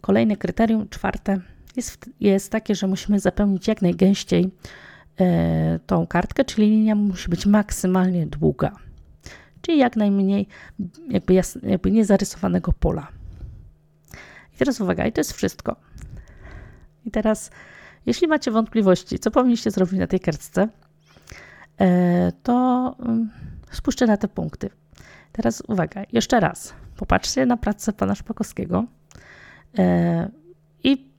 Kolejne 0.03 0.37
kryterium, 0.37 0.89
czwarte, 0.89 1.41
jest, 1.77 2.11
jest 2.21 2.53
takie, 2.53 2.75
że 2.75 2.87
musimy 2.87 3.21
zapełnić 3.21 3.69
jak 3.69 3.83
najgęściej 3.83 4.51
e, 5.21 5.79
tą 5.87 6.07
kartkę, 6.07 6.45
czyli 6.45 6.71
linia 6.71 6.95
musi 6.95 7.31
być 7.31 7.47
maksymalnie 7.47 8.27
długa. 8.27 8.77
Czyli 9.61 9.79
jak 9.79 9.97
najmniej 9.97 10.47
jakby, 11.09 11.35
jasne, 11.35 11.71
jakby 11.71 11.91
niezarysowanego 11.91 12.73
pola. 12.73 13.09
I 14.55 14.57
teraz 14.57 14.81
uwaga, 14.81 15.07
i 15.07 15.13
to 15.13 15.21
jest 15.21 15.33
wszystko. 15.33 15.77
I 17.05 17.11
teraz, 17.11 17.51
jeśli 18.07 18.29
macie 18.29 18.51
wątpliwości, 18.51 19.19
co 19.19 19.31
powinniście 19.31 19.71
zrobić 19.71 19.99
na 19.99 20.07
tej 20.07 20.21
kartce, 20.21 20.69
e, 21.81 22.33
to 22.43 22.97
mm, 22.99 23.31
spójrzcie 23.71 24.07
na 24.07 24.17
te 24.17 24.29
punkty. 24.29 24.71
Teraz 25.33 25.63
uwaga, 25.69 26.03
jeszcze 26.13 26.41
raz. 26.41 26.75
Popatrzcie 26.97 27.47
na 27.47 27.57
pracę 27.57 27.93
pana 27.93 28.15
Szpakowskiego 28.15 28.85
i 30.85 31.11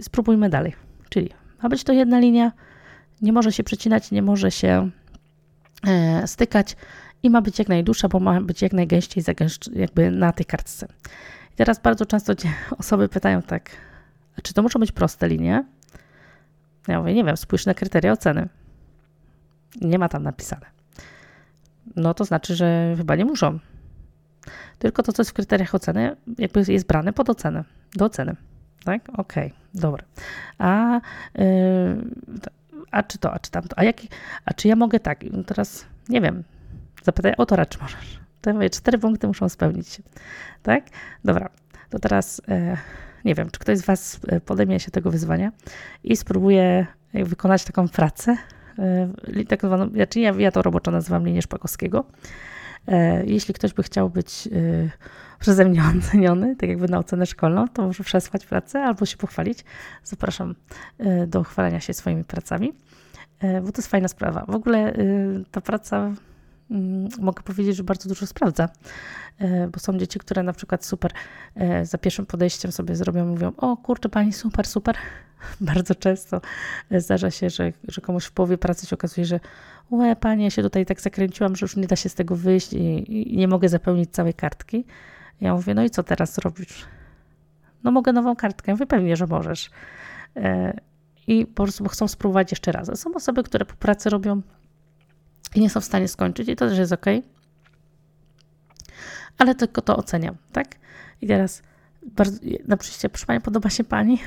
spróbujmy 0.00 0.48
dalej. 0.48 0.74
Czyli 1.08 1.30
ma 1.62 1.68
być 1.68 1.84
to 1.84 1.92
jedna 1.92 2.18
linia, 2.18 2.52
nie 3.22 3.32
może 3.32 3.52
się 3.52 3.64
przecinać, 3.64 4.10
nie 4.10 4.22
może 4.22 4.50
się 4.50 4.90
e, 5.86 6.26
stykać 6.26 6.76
i 7.22 7.30
ma 7.30 7.42
być 7.42 7.58
jak 7.58 7.68
najdłuższa, 7.68 8.08
bo 8.08 8.20
ma 8.20 8.40
być 8.40 8.62
jak 8.62 8.72
najgęściej 8.72 9.24
jakby 9.72 10.10
na 10.10 10.32
tej 10.32 10.46
kartce. 10.46 10.86
I 11.54 11.56
teraz 11.56 11.80
bardzo 11.80 12.06
często 12.06 12.32
osoby 12.78 13.08
pytają 13.08 13.42
tak, 13.42 13.70
czy 14.42 14.54
to 14.54 14.62
muszą 14.62 14.80
być 14.80 14.92
proste 14.92 15.28
linie? 15.28 15.64
Ja 16.88 16.98
mówię, 16.98 17.14
nie 17.14 17.24
wiem, 17.24 17.36
spójrz 17.36 17.66
na 17.66 17.74
kryteria 17.74 18.12
oceny. 18.12 18.48
Nie 19.80 19.98
ma 19.98 20.08
tam 20.08 20.22
napisane. 20.22 20.66
No 21.96 22.14
to 22.14 22.24
znaczy, 22.24 22.56
że 22.56 22.94
chyba 22.96 23.16
nie 23.16 23.24
muszą. 23.24 23.58
Tylko 24.78 25.02
to, 25.02 25.12
co 25.12 25.22
jest 25.22 25.30
w 25.30 25.34
kryteriach 25.34 25.74
oceny, 25.74 26.16
jakby 26.38 26.64
jest 26.68 26.86
brane 26.86 27.12
pod 27.12 27.30
ocenę, 27.30 27.64
do 27.94 28.04
oceny. 28.04 28.36
Tak? 28.84 29.08
Okej, 29.08 29.46
okay, 29.46 29.58
dobra. 29.74 30.04
A, 30.58 31.00
yy, 31.34 31.44
a 32.90 33.02
czy 33.02 33.18
to, 33.18 33.32
a 33.32 33.38
czy 33.38 33.50
tamto, 33.50 33.78
a, 33.78 33.84
jaki, 33.84 34.08
a 34.44 34.54
czy 34.54 34.68
ja 34.68 34.76
mogę 34.76 35.00
tak? 35.00 35.24
Teraz 35.46 35.86
nie 36.08 36.20
wiem. 36.20 36.44
Zapytaj 37.02 37.34
autora, 37.38 37.66
czy 37.66 37.78
możesz. 37.82 38.20
To 38.40 38.54
mówię, 38.54 38.70
cztery 38.70 38.98
punkty 38.98 39.26
muszą 39.26 39.48
spełnić 39.48 39.88
się. 39.88 40.02
Tak? 40.62 40.84
Dobra. 41.24 41.48
To 41.90 41.98
teraz 41.98 42.42
yy, 42.48 42.76
nie 43.24 43.34
wiem, 43.34 43.50
czy 43.50 43.60
ktoś 43.60 43.78
z 43.78 43.84
Was 43.84 44.20
e, 44.28 44.40
podejmie 44.40 44.80
się 44.80 44.90
tego 44.90 45.10
wyzwania 45.10 45.52
i 46.04 46.16
spróbuje 46.16 46.86
wykonać 47.14 47.64
taką 47.64 47.88
pracę, 47.88 48.36
yy, 49.28 49.44
tak 49.44 49.60
zwaną, 49.60 49.88
znaczy 49.88 50.20
ja, 50.20 50.34
ja 50.38 50.50
to 50.50 50.62
roboczo 50.62 50.90
nazywam 50.90 51.26
linię 51.26 51.42
Szpakowskiego. 51.42 52.04
Yy, 52.88 52.94
jeśli 53.26 53.54
ktoś 53.54 53.72
by 53.72 53.82
chciał 53.82 54.10
być 54.10 54.48
przeze 55.38 55.64
mnie 55.64 55.82
oceniony, 55.98 56.56
tak 56.56 56.68
jakby 56.68 56.88
na 56.88 56.98
ocenę 56.98 57.26
szkolną, 57.26 57.68
to 57.68 57.82
może 57.82 58.04
przesłać 58.04 58.46
pracę 58.46 58.82
albo 58.82 59.06
się 59.06 59.16
pochwalić. 59.16 59.64
Zapraszam 60.04 60.54
e, 60.98 61.26
do 61.26 61.44
chwalenia 61.44 61.80
się 61.80 61.94
swoimi 61.94 62.24
pracami, 62.24 62.72
e, 63.40 63.60
bo 63.60 63.72
to 63.72 63.78
jest 63.78 63.90
fajna 63.90 64.08
sprawa. 64.08 64.44
W 64.48 64.54
ogóle 64.54 64.92
e, 64.92 64.94
ta 65.50 65.60
praca 65.60 66.10
mm, 66.70 67.08
mogę 67.20 67.42
powiedzieć, 67.42 67.76
że 67.76 67.84
bardzo 67.84 68.08
dużo 68.08 68.26
sprawdza, 68.26 68.68
bo 69.72 69.80
są 69.80 69.98
dzieci, 69.98 70.18
które 70.18 70.42
na 70.42 70.52
przykład 70.52 70.84
super 70.84 71.12
za 71.82 71.98
pierwszym 71.98 72.26
podejściem 72.26 72.72
sobie 72.72 72.96
zrobią, 72.96 73.26
mówią, 73.26 73.52
o 73.56 73.76
kurczę 73.76 74.08
pani, 74.08 74.32
super, 74.32 74.66
super. 74.66 74.96
Bardzo 75.60 75.94
często 75.94 76.40
zdarza 76.90 77.30
się, 77.30 77.50
że, 77.50 77.72
że 77.88 78.00
komuś 78.00 78.24
w 78.24 78.32
połowie 78.32 78.58
pracy 78.58 78.86
się 78.86 78.96
okazuje, 78.96 79.24
że 79.24 79.40
łe 79.90 80.16
panie, 80.16 80.44
ja 80.44 80.50
się 80.50 80.62
tutaj 80.62 80.86
tak 80.86 81.00
zakręciłam, 81.00 81.56
że 81.56 81.64
już 81.64 81.76
nie 81.76 81.86
da 81.86 81.96
się 81.96 82.08
z 82.08 82.14
tego 82.14 82.36
wyjść 82.36 82.72
i, 82.72 83.32
i 83.34 83.36
nie 83.36 83.48
mogę 83.48 83.68
zapełnić 83.68 84.10
całej 84.10 84.34
kartki. 84.34 84.84
Ja 85.40 85.54
mówię, 85.54 85.74
no 85.74 85.82
i 85.82 85.90
co 85.90 86.02
teraz 86.02 86.38
robisz? 86.38 86.84
No 87.84 87.90
mogę 87.90 88.12
nową 88.12 88.36
kartkę. 88.36 88.70
Ja 88.70 88.74
mówię, 88.74 88.86
pewnie, 88.86 89.16
że 89.16 89.26
możesz. 89.26 89.70
E, 90.36 90.80
I 91.26 91.46
po 91.46 91.62
prostu 91.62 91.88
chcą 91.88 92.08
spróbować 92.08 92.52
jeszcze 92.52 92.72
raz. 92.72 93.00
Są 93.00 93.14
osoby, 93.14 93.42
które 93.42 93.64
po 93.64 93.74
pracy 93.74 94.10
robią 94.10 94.42
i 95.54 95.60
nie 95.60 95.70
są 95.70 95.80
w 95.80 95.84
stanie 95.84 96.08
skończyć 96.08 96.48
i 96.48 96.56
to 96.56 96.68
też 96.68 96.78
jest 96.78 96.92
ok. 96.92 97.06
Ale 99.38 99.54
tylko 99.54 99.82
to 99.82 99.96
oceniam, 99.96 100.36
tak? 100.52 100.66
I 101.22 101.26
teraz 101.26 101.62
bardzo, 102.02 102.38
na 102.68 102.76
przyjście, 102.76 103.08
proszę 103.08 103.26
Pani, 103.26 103.40
podoba 103.40 103.70
się 103.70 103.84
Pani? 103.84 104.18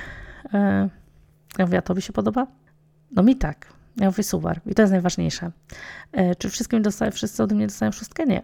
Ja 1.58 1.66
mówię, 1.66 1.78
a 1.78 1.82
Tobie 1.82 2.02
się 2.02 2.14
podoba? 2.14 2.48
No 3.12 3.24
mi 3.24 3.36
tak. 3.36 3.74
Ja 3.98 4.06
mówię, 4.06 4.24
super. 4.24 4.62
I 4.66 4.76
to 4.76 4.82
jest 4.82 4.92
najważniejsze. 4.92 5.52
E, 6.12 6.36
czy 6.36 6.50
wszystkim 6.50 6.82
dostaję, 6.82 7.12
wszyscy 7.12 7.44
ode 7.44 7.56
mnie 7.56 7.68
dostają 7.68 7.92
wszystkie? 7.92 8.26
Nie. 8.26 8.42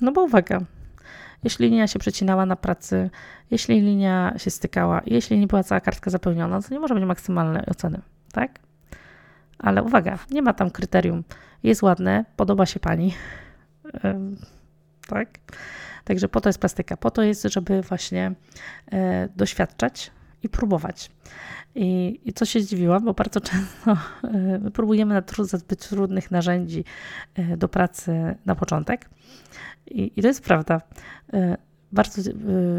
No 0.00 0.12
bo 0.12 0.22
uwaga, 0.22 0.60
jeśli 1.44 1.70
linia 1.70 1.86
się 1.86 1.98
przecinała 1.98 2.46
na 2.46 2.56
pracy, 2.56 3.10
jeśli 3.50 3.80
linia 3.80 4.34
się 4.36 4.50
stykała, 4.50 5.02
jeśli 5.06 5.38
nie 5.38 5.46
była 5.46 5.62
cała 5.62 5.80
kartka 5.80 6.10
zapełniona, 6.10 6.62
to 6.62 6.74
nie 6.74 6.80
może 6.80 6.94
być 6.94 7.04
maksymalnej 7.04 7.66
oceny, 7.66 8.00
tak? 8.32 8.58
Ale 9.58 9.82
uwaga, 9.82 10.18
nie 10.30 10.42
ma 10.42 10.52
tam 10.52 10.70
kryterium. 10.70 11.24
Jest 11.62 11.82
ładne, 11.82 12.24
podoba 12.36 12.66
się 12.66 12.80
pani. 12.80 13.14
tak? 15.08 15.28
Także 16.04 16.28
po 16.28 16.40
to 16.40 16.48
jest 16.48 16.58
plastyka. 16.58 16.96
Po 16.96 17.10
to 17.10 17.22
jest, 17.22 17.42
żeby 17.42 17.82
właśnie 17.82 18.32
e, 18.92 19.28
doświadczać 19.36 20.10
i 20.44 20.48
próbować. 20.48 21.10
I, 21.74 22.20
I 22.24 22.32
co 22.32 22.44
się 22.44 22.60
zdziwiłam, 22.60 23.04
bo 23.04 23.14
bardzo 23.14 23.40
często 23.40 23.96
e, 24.24 24.70
próbujemy 24.70 25.14
na 25.14 25.22
zbyt 25.44 25.88
trudnych 25.88 26.30
narzędzi 26.30 26.84
e, 27.34 27.56
do 27.56 27.68
pracy 27.68 28.36
na 28.46 28.54
początek. 28.54 29.10
I, 29.86 30.12
I, 30.16 30.22
to 30.22 30.28
jest 30.28 30.44
prawda. 30.44 30.80
E, 31.32 31.56
bardzo, 31.92 32.30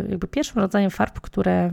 jakby 0.09 0.27
pierwszym 0.27 0.61
rodzajem 0.61 0.91
farb, 0.91 1.19
które 1.21 1.71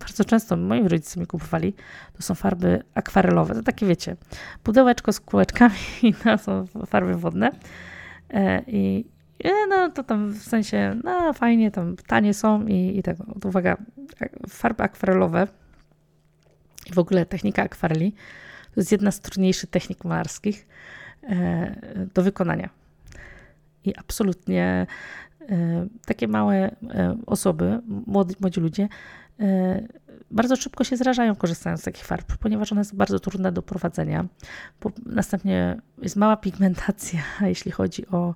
bardzo 0.00 0.24
często 0.24 0.56
moi 0.56 0.88
rodzice 0.88 1.20
mi 1.20 1.26
kupowali, 1.26 1.74
to 2.16 2.22
są 2.22 2.34
farby 2.34 2.82
akwarelowe. 2.94 3.54
To 3.54 3.62
takie 3.62 3.86
wiecie, 3.86 4.16
pudełeczko 4.62 5.12
z 5.12 5.20
kółeczkami 5.20 5.74
to 6.24 6.38
są 6.38 6.66
farby 6.86 7.14
wodne. 7.14 7.50
I 8.66 9.04
no 9.68 9.90
to 9.90 10.02
tam 10.02 10.30
w 10.30 10.42
sensie, 10.42 11.00
no 11.04 11.32
fajnie, 11.32 11.70
tam 11.70 11.96
tanie 11.96 12.34
są 12.34 12.66
i, 12.66 12.98
i. 12.98 13.02
To 13.02 13.48
uwaga, 13.48 13.76
farby 14.48 14.82
akwarelowe 14.82 15.48
i 16.90 16.94
w 16.94 16.98
ogóle 16.98 17.26
technika 17.26 17.62
akwareli 17.62 18.12
to 18.74 18.80
jest 18.80 18.92
jedna 18.92 19.10
z 19.10 19.20
trudniejszych 19.20 19.70
technik 19.70 20.04
malarskich 20.04 20.66
do 22.14 22.22
wykonania. 22.22 22.68
I 23.84 23.96
absolutnie 23.96 24.62
e, 24.64 24.86
takie 26.06 26.28
małe 26.28 26.54
e, 26.54 27.18
osoby, 27.26 27.80
młodzi, 27.86 28.34
młodzi 28.40 28.60
ludzie, 28.60 28.88
e, 29.40 29.88
bardzo 30.30 30.56
szybko 30.56 30.84
się 30.84 30.96
zrażają 30.96 31.36
korzystając 31.36 31.80
z 31.80 31.84
takich 31.84 32.04
farb, 32.04 32.36
ponieważ 32.36 32.72
one 32.72 32.84
są 32.84 32.96
bardzo 32.96 33.20
trudne 33.20 33.52
do 33.52 33.62
prowadzenia. 33.62 34.24
Następnie 35.06 35.76
jest 36.02 36.16
mała 36.16 36.36
pigmentacja, 36.36 37.20
jeśli 37.52 37.70
chodzi 37.70 38.06
o, 38.06 38.34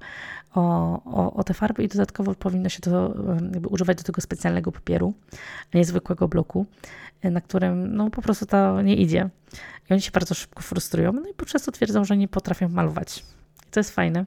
o, 0.55 1.35
o, 1.35 1.44
te 1.44 1.55
farby 1.55 1.85
i 1.85 1.88
dodatkowo 1.88 2.35
powinno 2.35 2.68
się 2.68 2.81
to 2.81 3.14
jakby 3.53 3.68
używać 3.68 3.98
do 3.98 4.05
tego 4.05 4.20
specjalnego 4.20 4.72
papieru, 4.72 5.14
a 5.75 5.79
nie 5.79 5.85
zwykłego 5.85 6.29
bloku, 6.29 6.66
na 7.25 7.40
którym 7.40 7.96
no, 7.96 8.11
po 8.11 8.22
prostu 8.22 8.46
to 8.46 8.83
nie 8.83 8.96
idzie. 8.96 9.29
I 9.90 9.92
oni 9.92 10.03
się 10.03 10.11
bardzo 10.11 10.35
szybko 10.35 10.62
frustrują, 10.62 11.12
no 11.12 11.29
i 11.29 11.35
po 11.35 11.46
prostu 11.46 11.72
twierdzą, 11.72 12.05
że 12.05 12.16
nie 12.16 12.29
potrafią 12.29 12.68
malować. 12.68 13.25
I 13.68 13.70
to 13.70 13.81
jest 13.81 13.90
fajne. 13.90 14.25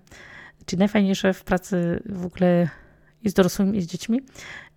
Czyli 0.65 0.79
najfajniejsze 0.79 1.33
w 1.33 1.43
pracy 1.43 2.03
w 2.05 2.25
ogóle 2.25 2.69
i 3.23 3.29
z 3.29 3.33
dorosłymi, 3.33 3.77
i 3.77 3.81
z 3.81 3.85
dziećmi 3.85 4.21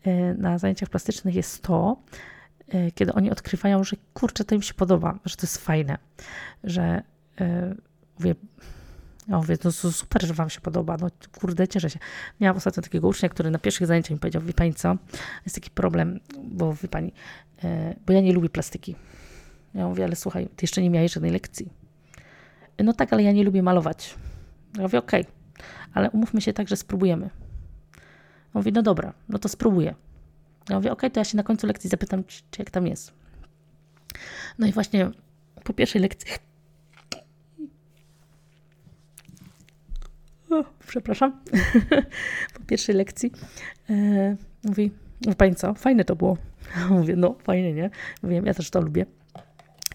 e, 0.03 0.35
na 0.35 0.59
zajęciach 0.59 0.89
plastycznych 0.89 1.35
jest 1.35 1.63
to, 1.63 1.97
e, 2.69 2.91
kiedy 2.91 3.13
oni 3.13 3.31
odkrywają, 3.31 3.85
że 3.85 3.97
kurczę, 4.15 4.45
to 4.45 4.55
im 4.55 4.63
się 4.63 4.75
podoba, 4.75 5.19
że 5.25 5.37
to 5.37 5.47
jest 5.47 5.59
fajne, 5.59 5.99
że 6.65 7.03
e, 7.41 7.75
mówię, 8.19 8.35
ja 9.29 9.37
mówię, 9.37 9.59
no 9.65 9.73
super, 9.73 10.27
że 10.27 10.35
wam 10.35 10.51
się 10.51 10.61
podoba, 10.61 10.97
no 11.01 11.09
kurde, 11.41 11.69
cieszę 11.69 11.91
się. 11.91 11.99
Miałam 12.41 12.57
ostatnio 12.57 12.83
takiego 12.83 13.09
ucznia, 13.09 13.29
który 13.29 13.51
na 13.51 13.59
pierwszych 13.59 13.87
zajęciach 13.87 14.11
mi 14.11 14.19
powiedział, 14.19 14.43
wie 14.43 14.53
pani 14.53 14.75
co, 14.75 14.97
jest 15.45 15.55
taki 15.55 15.71
problem, 15.71 16.21
bo 16.45 16.75
wie 16.75 16.89
pani, 16.89 17.13
bo 18.07 18.13
ja 18.13 18.21
nie 18.21 18.33
lubię 18.33 18.49
plastyki. 18.49 18.97
Ja 19.75 19.89
mówię, 19.89 20.05
ale 20.05 20.17
słuchaj, 20.17 20.47
ty 20.47 20.65
jeszcze 20.65 20.83
nie 20.83 20.91
miałeś 20.91 21.13
żadnej 21.13 21.31
lekcji. 21.31 21.69
No 22.79 22.93
tak, 22.93 23.13
ale 23.13 23.23
ja 23.23 23.33
nie 23.33 23.45
lubię 23.45 23.63
malować. 23.63 24.15
Ja 24.77 24.83
mówię, 24.83 24.99
okej, 24.99 25.21
okay 25.21 25.38
ale 25.99 26.11
umówmy 26.11 26.41
się 26.41 26.53
tak, 26.53 26.69
że 26.69 26.77
spróbujemy. 26.77 27.31
On 28.55 28.61
mówi, 28.61 28.73
no 28.73 28.83
dobra, 28.83 29.13
no 29.29 29.39
to 29.39 29.49
spróbuję. 29.49 29.95
Ja 30.69 30.77
mówię, 30.77 30.93
okej, 30.93 30.93
okay, 30.93 31.11
to 31.11 31.21
ja 31.21 31.25
się 31.25 31.37
na 31.37 31.43
końcu 31.43 31.67
lekcji 31.67 31.91
zapytam, 31.91 32.25
czy, 32.25 32.43
czy 32.51 32.63
jak 32.63 32.71
tam 32.71 32.87
jest. 32.87 33.13
No 34.59 34.67
i 34.67 34.73
właśnie 34.73 35.11
po 35.65 35.73
pierwszej 35.73 36.03
lekcji 36.03 36.31
o, 40.51 40.65
przepraszam, 40.87 41.41
po 42.59 42.61
pierwszej 42.67 42.95
lekcji 42.95 43.33
e, 43.91 44.37
mówi, 44.65 44.91
no 45.27 45.35
pani 45.35 45.55
co, 45.55 45.75
fajne 45.75 46.05
to 46.05 46.17
było. 46.17 46.37
Mówię, 46.91 47.17
no 47.17 47.35
fajnie, 47.43 47.73
nie? 47.73 47.91
Mówię, 48.23 48.43
ja 48.45 48.55
też 48.55 48.71
to 48.71 48.81
lubię. 48.81 49.07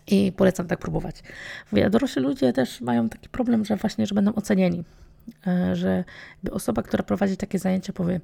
I 0.08 0.32
polecam 0.32 0.68
tak 0.68 0.80
próbować. 0.80 1.24
Mówię, 1.72 1.90
dorośli 1.90 2.22
ludzie 2.22 2.54
też 2.54 2.82
mają 2.82 3.10
taki 3.10 3.30
problem, 3.30 3.66
że 3.66 3.76
właśnie, 3.76 4.08
że 4.08 4.16
będą 4.16 4.34
ocenieni 4.34 4.84
że 5.74 6.04
osoba, 6.52 6.84
która 6.84 7.04
prowadzi 7.04 7.38
takie 7.38 7.60
zajęcia 7.60 7.94
powie, 7.94 8.22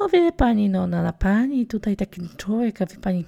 no 0.00 0.08
wie 0.08 0.32
pani, 0.32 0.70
no 0.70 0.86
na, 0.86 1.02
na 1.02 1.12
pani 1.12 1.66
tutaj 1.66 1.96
taki 1.96 2.28
człowiek, 2.36 2.82
a 2.82 2.86
wie 2.86 2.96
pani, 2.96 3.24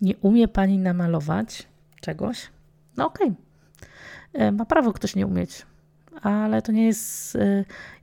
nie 0.00 0.16
umie 0.16 0.48
pani 0.48 0.78
namalować 0.78 1.68
czegoś, 2.00 2.50
no 2.96 3.06
okej, 3.06 3.32
okay. 4.34 4.52
ma 4.52 4.64
prawo 4.64 4.92
ktoś 4.92 5.16
nie 5.16 5.26
umieć, 5.26 5.66
ale 6.22 6.62
to 6.62 6.72
nie 6.72 6.86
jest 6.86 7.38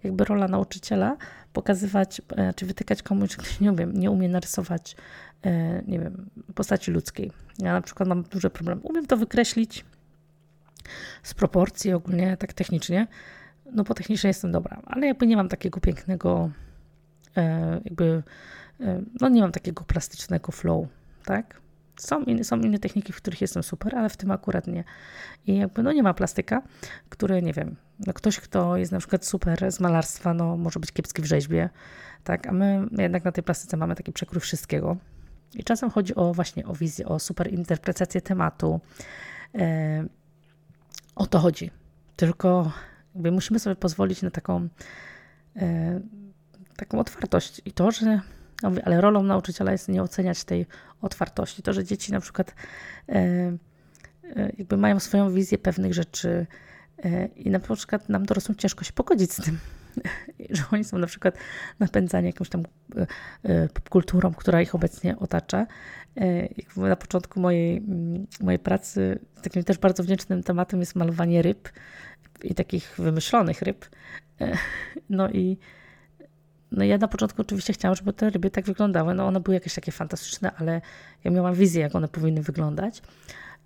jakby 0.04 0.26
rola 0.26 0.48
nauczyciela 0.48 1.18
pokazywać, 1.54 2.22
czy 2.56 2.66
wytykać 2.66 3.04
komuś, 3.04 3.32
że 3.32 3.38
ktoś 3.38 3.60
nie 3.60 3.72
umie, 3.72 3.86
nie 3.86 4.12
umie 4.12 4.30
narysować, 4.30 4.96
nie 5.88 6.00
wiem, 6.00 6.30
postaci 6.56 6.92
ludzkiej. 6.92 7.32
Ja 7.60 7.74
na 7.74 7.82
przykład 7.82 8.10
mam 8.10 8.24
duży 8.24 8.50
problem. 8.50 8.80
Umiem 8.84 9.08
to 9.08 9.18
wykreślić 9.18 9.86
z 11.24 11.34
proporcji 11.34 11.94
ogólnie, 11.94 12.38
tak 12.38 12.54
technicznie, 12.54 13.08
no 13.72 13.84
bo 13.84 13.94
technicznie 13.94 14.28
jestem 14.28 14.52
dobra, 14.52 14.82
ale 14.86 15.08
jakby 15.08 15.28
nie 15.28 15.38
mam 15.38 15.48
takiego 15.48 15.80
pięknego, 15.80 16.50
e, 17.38 17.82
jakby, 17.86 18.24
e, 18.80 19.02
no 19.22 19.30
nie 19.30 19.42
mam 19.42 19.52
takiego 19.52 19.84
plastycznego 19.84 20.52
flow, 20.52 20.88
tak? 21.26 21.62
Są 21.98 22.24
inne, 22.24 22.44
są 22.44 22.60
inne 22.60 22.80
techniki, 22.80 23.14
w 23.14 23.18
których 23.18 23.42
jestem 23.42 23.64
super, 23.64 23.96
ale 23.96 24.10
w 24.10 24.18
tym 24.18 24.32
akurat 24.32 24.68
nie. 24.68 24.84
I 25.48 25.58
jakby 25.58 25.84
no 25.84 25.92
nie 25.92 26.04
ma 26.04 26.14
plastyka, 26.14 26.62
który, 27.10 27.42
nie 27.42 27.54
wiem, 27.54 27.76
no 28.08 28.14
ktoś, 28.14 28.40
kto 28.40 28.78
jest 28.78 28.92
na 28.92 29.00
przykład 29.00 29.26
super 29.26 29.72
z 29.72 29.80
malarstwa, 29.80 30.34
no 30.34 30.58
może 30.58 30.80
być 30.80 30.92
kiepski 30.92 31.22
w 31.22 31.26
rzeźbie, 31.26 31.70
tak? 32.24 32.48
A 32.48 32.52
my 32.52 32.88
jednak 32.98 33.24
na 33.24 33.32
tej 33.32 33.44
plastyce 33.44 33.78
mamy 33.78 33.96
taki 33.96 34.12
przekrój 34.12 34.42
wszystkiego. 34.42 34.98
I 35.56 35.64
czasem 35.64 35.90
chodzi 35.90 36.16
o 36.16 36.34
właśnie 36.34 36.66
o 36.66 36.74
wizję, 36.74 37.06
o 37.06 37.20
super 37.20 37.54
interpretację 37.54 38.22
tematu. 38.22 38.80
E, 39.56 40.06
o 41.16 41.28
to 41.28 41.40
chodzi. 41.40 41.72
Tylko 42.16 42.72
jakby 43.16 43.32
musimy 43.32 43.60
sobie 43.60 43.76
pozwolić 43.76 44.22
na 44.22 44.32
taką, 44.32 44.68
e, 45.56 46.02
taką 46.76 47.00
otwartość 47.00 47.62
i 47.66 47.72
to, 47.72 47.92
że 47.92 48.22
ale 48.84 49.02
rolą 49.02 49.24
nauczyciela 49.24 49.72
jest 49.72 49.90
nie 49.90 50.04
oceniać 50.04 50.44
tej 50.44 50.66
otwartości. 51.02 51.64
To, 51.64 51.74
że 51.74 51.84
dzieci 51.84 52.12
na 52.12 52.20
przykład 52.20 52.56
e, 53.10 53.14
e, 53.16 53.58
jakby 54.58 54.78
mają 54.78 55.00
swoją 55.00 55.34
wizję 55.34 55.58
pewnych 55.58 55.94
rzeczy 55.94 56.48
e, 57.04 57.26
i 57.26 57.50
na 57.50 57.60
przykład 57.60 58.10
nam 58.10 58.26
dorosłym 58.26 58.58
ciężko 58.58 58.84
się 58.84 58.94
pogodzić 58.94 59.34
z 59.34 59.42
tym, 59.42 59.60
że 60.50 60.64
oni 60.72 60.84
są 60.84 60.98
na 60.98 61.08
przykład 61.08 61.38
napędzani 61.80 62.28
jakąś 62.28 62.50
tam 62.50 62.64
e, 62.96 63.08
e, 63.44 63.68
popkulturą, 63.68 64.34
która 64.34 64.62
ich 64.62 64.76
obecnie 64.76 65.20
otacza. 65.20 65.68
Na 66.78 66.96
początku 66.96 67.40
mojej, 67.40 67.82
mojej 68.42 68.60
pracy 68.60 69.20
takim 69.44 69.64
też 69.64 69.78
bardzo 69.78 70.04
wdzięcznym 70.04 70.44
tematem 70.44 70.80
jest 70.80 70.96
malowanie 70.96 71.42
ryb 71.42 71.70
i 72.44 72.56
takich 72.56 72.96
wymyślonych 72.98 73.62
ryb. 73.62 73.86
No 75.10 75.30
i 75.30 75.58
no 76.72 76.84
ja 76.84 76.98
na 76.98 77.08
początku 77.08 77.42
oczywiście 77.42 77.74
chciałam, 77.74 77.96
żeby 77.96 78.14
te 78.14 78.30
ryby 78.30 78.50
tak 78.50 78.66
wyglądały. 78.66 79.14
No 79.14 79.28
one 79.28 79.40
były 79.40 79.54
jakieś 79.54 79.74
takie 79.76 79.92
fantastyczne, 79.92 80.52
ale 80.58 80.82
ja 81.24 81.32
miałam 81.32 81.54
wizję, 81.54 81.82
jak 81.82 81.96
one 81.96 82.08
powinny 82.08 82.42
wyglądać. 82.42 83.02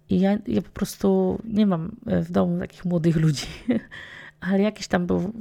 I 0.09 0.19
ja, 0.19 0.37
ja 0.47 0.61
po 0.61 0.69
prostu 0.69 1.39
nie 1.43 1.65
mam 1.65 1.95
w 2.05 2.31
domu 2.31 2.59
takich 2.59 2.85
młodych 2.85 3.15
ludzi, 3.15 3.47
ale 4.39 4.61
jakiś 4.61 4.87
tam 4.87 5.07
był, 5.07 5.33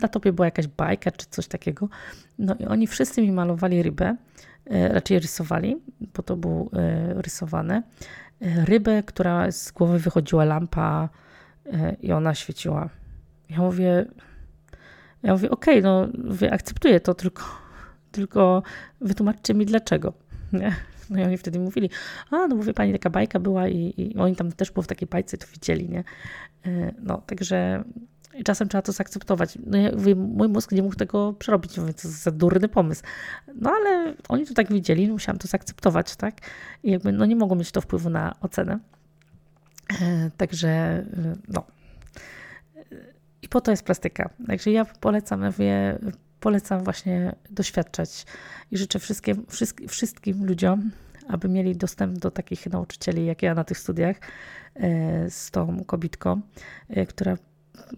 na 0.00 0.08
topie 0.08 0.32
była 0.32 0.46
jakaś 0.46 0.66
bajka 0.66 1.10
czy 1.10 1.26
coś 1.30 1.48
takiego. 1.48 1.88
No 2.38 2.54
i 2.58 2.64
oni 2.64 2.86
wszyscy 2.86 3.22
mi 3.22 3.32
malowali 3.32 3.82
rybę, 3.82 4.16
e, 4.66 4.88
raczej 4.88 5.18
rysowali, 5.18 5.76
bo 6.14 6.22
to 6.22 6.36
było 6.36 6.70
e, 6.72 7.14
rysowane. 7.22 7.82
E, 8.42 8.64
rybę, 8.64 9.02
która 9.02 9.50
z 9.50 9.72
głowy 9.72 9.98
wychodziła 9.98 10.44
lampa 10.44 11.08
i 12.02 12.12
ona 12.12 12.34
świeciła. 12.34 12.88
Ja 13.50 13.58
mówię, 13.58 14.06
ja 15.22 15.32
mówię, 15.32 15.50
okej, 15.50 15.78
okay, 15.78 15.90
no 15.90 16.08
mówię, 16.28 16.52
akceptuję 16.52 17.00
to, 17.00 17.14
tylko, 17.14 17.42
tylko 18.12 18.62
wytłumaczcie 19.00 19.54
mi 19.54 19.66
dlaczego. 19.66 20.12
Nie? 20.52 20.76
No 21.10 21.20
i 21.20 21.24
oni 21.24 21.38
wtedy 21.38 21.58
mówili, 21.58 21.90
a 22.30 22.46
no 22.46 22.56
mówię, 22.56 22.74
pani, 22.74 22.92
taka 22.92 23.10
bajka 23.10 23.40
była 23.40 23.68
i, 23.68 23.94
i 23.96 24.16
oni 24.18 24.36
tam 24.36 24.52
też 24.52 24.70
było 24.70 24.82
w 24.82 24.86
takiej 24.86 25.08
bajce, 25.08 25.38
to 25.38 25.46
widzieli, 25.52 25.88
nie? 25.88 26.04
No, 27.02 27.22
także 27.26 27.84
czasem 28.44 28.68
trzeba 28.68 28.82
to 28.82 28.92
zaakceptować. 28.92 29.58
No 29.66 29.78
ja 29.78 29.90
mój 30.16 30.48
mózg 30.48 30.72
nie 30.72 30.82
mógł 30.82 30.94
tego 30.94 31.32
przerobić, 31.32 31.78
mówię, 31.78 31.94
to 31.94 32.08
jest 32.08 32.22
za 32.22 32.30
durny 32.30 32.68
pomysł. 32.68 33.02
No 33.54 33.70
ale 33.70 34.14
oni 34.28 34.46
to 34.46 34.54
tak 34.54 34.72
widzieli, 34.72 35.08
musiałam 35.08 35.38
to 35.38 35.48
zaakceptować, 35.48 36.16
tak? 36.16 36.34
I 36.82 36.90
jakby, 36.90 37.12
no 37.12 37.26
nie 37.26 37.36
mogło 37.36 37.56
mieć 37.56 37.72
to 37.72 37.80
wpływu 37.80 38.10
na 38.10 38.34
ocenę. 38.40 38.78
E, 40.02 40.30
także, 40.36 41.02
no, 41.48 41.64
i 43.42 43.48
po 43.48 43.60
to 43.60 43.70
jest 43.70 43.84
plastyka. 43.84 44.30
Także 44.46 44.70
ja 44.70 44.84
polecam, 44.84 45.44
mówię, 45.44 45.98
polecam 46.40 46.84
właśnie 46.84 47.34
doświadczać 47.50 48.26
i 48.70 48.78
życzę 48.78 48.98
wszystkim, 48.98 49.46
wszystkim 49.88 50.46
ludziom, 50.46 50.90
aby 51.28 51.48
mieli 51.48 51.76
dostęp 51.76 52.18
do 52.18 52.30
takich 52.30 52.66
nauczycieli 52.66 53.26
jak 53.26 53.42
ja 53.42 53.54
na 53.54 53.64
tych 53.64 53.78
studiach 53.78 54.16
e, 54.74 55.30
z 55.30 55.50
tą 55.50 55.84
kobitką, 55.84 56.40
e, 56.88 57.06
która 57.06 57.36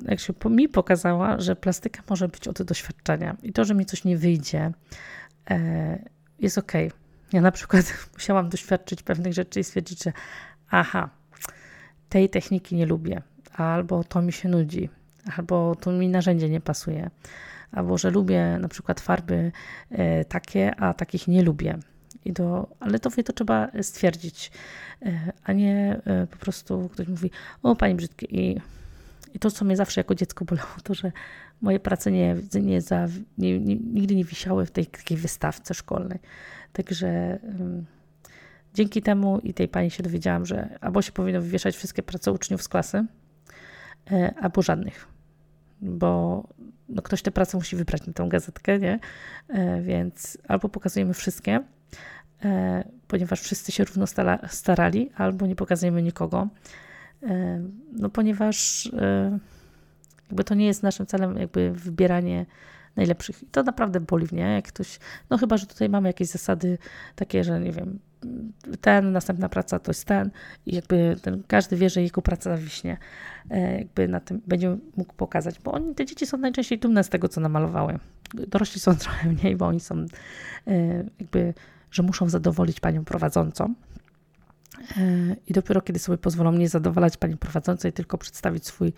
jak 0.09 0.21
się 0.21 0.33
mi 0.51 0.69
pokazała, 0.69 1.41
że 1.41 1.57
plastyka 1.57 2.03
może 2.11 2.29
być 2.29 2.49
od 2.49 2.63
doświadczenia 2.63 3.37
i 3.43 3.53
to, 3.53 3.65
że 3.65 3.75
mi 3.75 3.87
coś 3.87 4.05
nie 4.05 4.17
wyjdzie, 4.17 4.73
e, 5.51 5.99
jest 6.39 6.59
ok. 6.59 6.73
Ja 7.33 7.41
na 7.41 7.53
przykład 7.53 7.95
musiałam 8.15 8.49
doświadczyć 8.49 9.03
pewnych 9.03 9.33
rzeczy 9.33 9.61
i 9.61 9.65
stwierdzić, 9.65 10.05
że 10.05 10.13
aha, 10.71 11.11
tej 12.09 12.31
techniki 12.31 12.77
nie 12.77 12.87
lubię, 12.87 13.23
albo 13.53 14.05
to 14.05 14.23
mi 14.23 14.33
się 14.33 14.49
nudzi, 14.49 14.89
albo 15.37 15.75
to 15.75 15.93
mi 15.93 16.09
narzędzie 16.09 16.49
nie 16.49 16.61
pasuje, 16.61 17.11
albo 17.73 17.99
że 17.99 18.11
lubię 18.11 18.59
na 18.61 18.69
przykład 18.69 19.01
farby 19.01 19.53
e, 19.91 20.25
takie, 20.25 20.75
a 20.81 20.95
takich 20.95 21.29
nie 21.29 21.43
lubię. 21.43 21.79
I 22.25 22.33
do, 22.33 22.69
ale 22.81 22.99
to, 22.99 23.11
to 23.11 23.33
trzeba 23.33 23.69
stwierdzić, 23.83 24.51
e, 25.03 25.33
a 25.45 25.53
nie 25.53 26.01
po 26.31 26.37
prostu 26.37 26.89
ktoś 26.93 27.09
mówi, 27.09 27.31
o 27.63 27.77
pani 27.77 27.95
brzydkie 27.95 28.27
i, 28.27 28.61
i 29.35 29.39
to, 29.39 29.51
co 29.51 29.65
mnie 29.65 29.77
zawsze 29.77 30.01
jako 30.01 30.15
dziecko 30.15 30.45
bolało, 30.45 30.69
to, 30.85 30.95
że 30.95 31.13
moje 31.61 31.81
prace 31.81 32.11
nie, 32.11 32.37
nie, 32.55 32.81
za, 32.81 33.09
nie, 33.39 33.61
nie 33.61 33.77
nigdy 33.77 34.15
nie 34.15 34.25
wisiały 34.25 34.67
w 34.67 34.71
tej 34.71 34.87
takiej 34.87 35.17
wystawce 35.17 35.75
szkolnej. 35.75 36.19
Także 36.73 37.39
um, 37.43 37.87
dzięki 38.75 39.03
temu 39.03 39.39
i 39.39 39.55
tej 39.55 39.69
pani 39.69 39.91
się 39.91 40.03
dowiedziałam, 40.03 40.47
że 40.47 40.79
albo 40.81 41.03
się 41.03 41.13
powinno 41.13 41.41
wywieszać 41.41 41.77
wszystkie 41.77 42.03
prace 42.03 42.33
uczniów 42.33 42.63
z 42.63 42.69
klasy, 42.69 43.07
albo 44.41 44.63
żadnych 44.63 45.13
bo 45.83 46.43
no, 46.89 47.03
ktoś 47.03 47.23
tę 47.23 47.31
pracę 47.31 47.57
musi 47.57 47.77
wybrać 47.77 48.07
na 48.07 48.13
tę 48.13 48.29
gazetkę, 48.29 48.79
nie? 48.79 48.99
E, 49.49 49.83
więc 49.83 50.39
albo 50.49 50.69
pokazujemy 50.69 51.15
wszystkie, 51.15 51.61
e, 52.45 52.85
ponieważ 53.09 53.41
wszyscy 53.41 53.73
się 53.73 53.85
równo 53.85 54.07
starali, 54.49 55.11
albo 55.17 55.47
nie 55.47 55.57
pokazujemy 55.57 56.03
nikogo, 56.03 56.49
e, 56.49 56.49
no 57.93 58.09
ponieważ 58.09 58.91
jakby 60.33 60.45
to 60.45 60.55
nie 60.55 60.67
jest 60.67 60.83
naszym 60.83 61.07
celem 61.07 61.37
jakby 61.37 61.73
wybieranie 61.73 62.47
najlepszych. 62.97 63.43
I 63.43 63.47
to 63.47 63.63
naprawdę 63.63 64.01
boli, 64.01 64.27
nie? 64.33 64.43
Jak 64.43 64.69
ktoś, 64.69 64.99
no 65.31 65.39
chyba, 65.39 65.57
że 65.57 65.67
tutaj 65.67 65.89
mamy 65.89 66.09
jakieś 66.09 66.29
zasady 66.29 66.79
takie, 67.17 67.45
że 67.45 67.61
nie 67.61 67.73
wiem, 67.73 67.99
ten, 68.81 69.13
następna 69.13 69.49
praca 69.49 69.79
to 69.79 69.91
jest 69.91 70.05
ten 70.05 70.31
i 70.67 70.75
jakby 70.75 71.17
ten, 71.23 71.43
każdy 71.47 71.77
wie, 71.77 71.91
że 71.91 72.03
jego 72.03 72.23
praca 72.23 72.57
wiśnie, 72.57 72.97
e, 73.51 73.79
jakby 73.79 74.09
na 74.09 74.21
tym 74.21 74.43
będzie 74.47 74.77
mógł 74.97 75.15
pokazać, 75.15 75.61
bo 75.61 75.73
oni, 75.73 75.95
te 75.95 76.07
dzieci 76.07 76.27
są 76.27 76.37
najczęściej 76.37 76.79
dumne 76.79 77.05
z 77.05 77.09
tego, 77.09 77.29
co 77.29 77.41
namalowały. 77.41 77.99
Dorośli 78.35 78.81
są 78.81 78.97
trochę 79.05 79.29
mniej, 79.29 79.57
bo 79.57 79.67
oni 79.67 79.81
są 79.81 79.97
e, 80.67 81.05
jakby, 81.21 81.55
że 81.91 82.03
muszą 82.03 82.29
zadowolić 82.29 82.81
panią 82.81 83.05
prowadzącą. 83.05 83.75
E, 84.97 85.37
I 85.47 85.53
dopiero 85.53 85.81
kiedy 85.81 85.99
sobie 85.99 86.19
pozwolą 86.19 86.53
nie 86.53 86.69
zadowalać 86.69 87.17
pani 87.17 87.37
prowadzącej, 87.37 87.93
tylko 87.93 88.19
przedstawić 88.19 88.67
swój, 88.67 88.93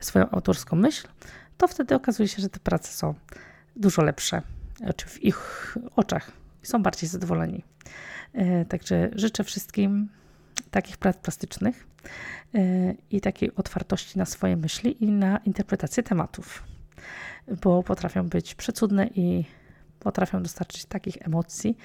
swoją 0.00 0.30
autorską 0.30 0.76
myśl, 0.76 1.08
to 1.56 1.68
wtedy 1.68 1.94
okazuje 1.94 2.28
się, 2.28 2.42
że 2.42 2.48
te 2.48 2.60
prace 2.60 2.92
są 2.92 3.14
dużo 3.76 4.02
lepsze 4.02 4.42
znaczy 4.76 5.06
w 5.08 5.24
ich 5.24 5.76
oczach 5.96 6.32
są 6.62 6.82
bardziej 6.82 7.08
zadowoleni. 7.08 7.64
E, 8.32 8.64
także 8.64 9.10
życzę 9.14 9.44
wszystkim 9.44 10.08
takich 10.70 10.96
prac 10.96 11.16
plastycznych 11.16 11.86
e, 12.54 12.58
i 13.10 13.20
takiej 13.20 13.54
otwartości 13.54 14.18
na 14.18 14.24
swoje 14.24 14.56
myśli 14.56 15.04
i 15.04 15.10
na 15.10 15.38
interpretację 15.38 16.02
tematów, 16.02 16.62
bo 17.62 17.82
potrafią 17.82 18.28
być 18.28 18.54
przecudne 18.54 19.06
i 19.06 19.44
potrafią 20.00 20.42
dostarczyć 20.42 20.84
takich 20.84 21.16
emocji 21.26 21.76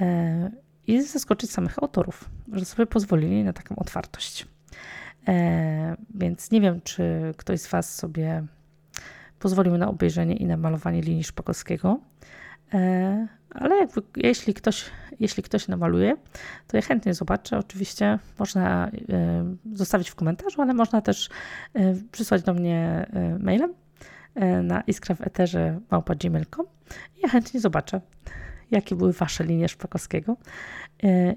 e, 0.00 0.50
i 0.86 1.02
zaskoczyć 1.02 1.50
samych 1.50 1.78
autorów, 1.78 2.30
że 2.52 2.64
sobie 2.64 2.86
pozwolili 2.86 3.44
na 3.44 3.52
taką 3.52 3.76
otwartość. 3.76 4.46
Więc 6.14 6.50
nie 6.50 6.60
wiem, 6.60 6.80
czy 6.84 7.34
ktoś 7.36 7.60
z 7.60 7.68
Was 7.68 7.94
sobie 7.94 8.44
pozwolił 9.38 9.78
na 9.78 9.88
obejrzenie 9.88 10.36
i 10.36 10.46
na 10.46 10.56
malowanie 10.56 11.02
linii 11.02 11.24
Szpakowskiego, 11.24 12.00
ale 13.50 13.76
jakby, 13.76 14.02
jeśli, 14.16 14.54
ktoś, 14.54 14.84
jeśli 15.20 15.42
ktoś 15.42 15.68
namaluje, 15.68 16.16
to 16.66 16.76
ja 16.76 16.82
chętnie 16.82 17.14
zobaczę. 17.14 17.58
Oczywiście 17.58 18.18
można 18.38 18.90
zostawić 19.72 20.10
w 20.10 20.14
komentarzu, 20.14 20.62
ale 20.62 20.74
można 20.74 21.00
też 21.00 21.30
przysłać 22.12 22.42
do 22.42 22.54
mnie 22.54 23.06
mailem 23.38 23.74
na 24.62 24.80
iskra 24.80 25.14
w 25.14 25.20
eterze 25.20 25.80
małpa.gmail.com. 25.90 26.66
Ja 27.22 27.28
chętnie 27.28 27.60
zobaczę, 27.60 28.00
jakie 28.70 28.96
były 28.96 29.12
Wasze 29.12 29.44
linie 29.44 29.68
Szpakowskiego 29.68 30.36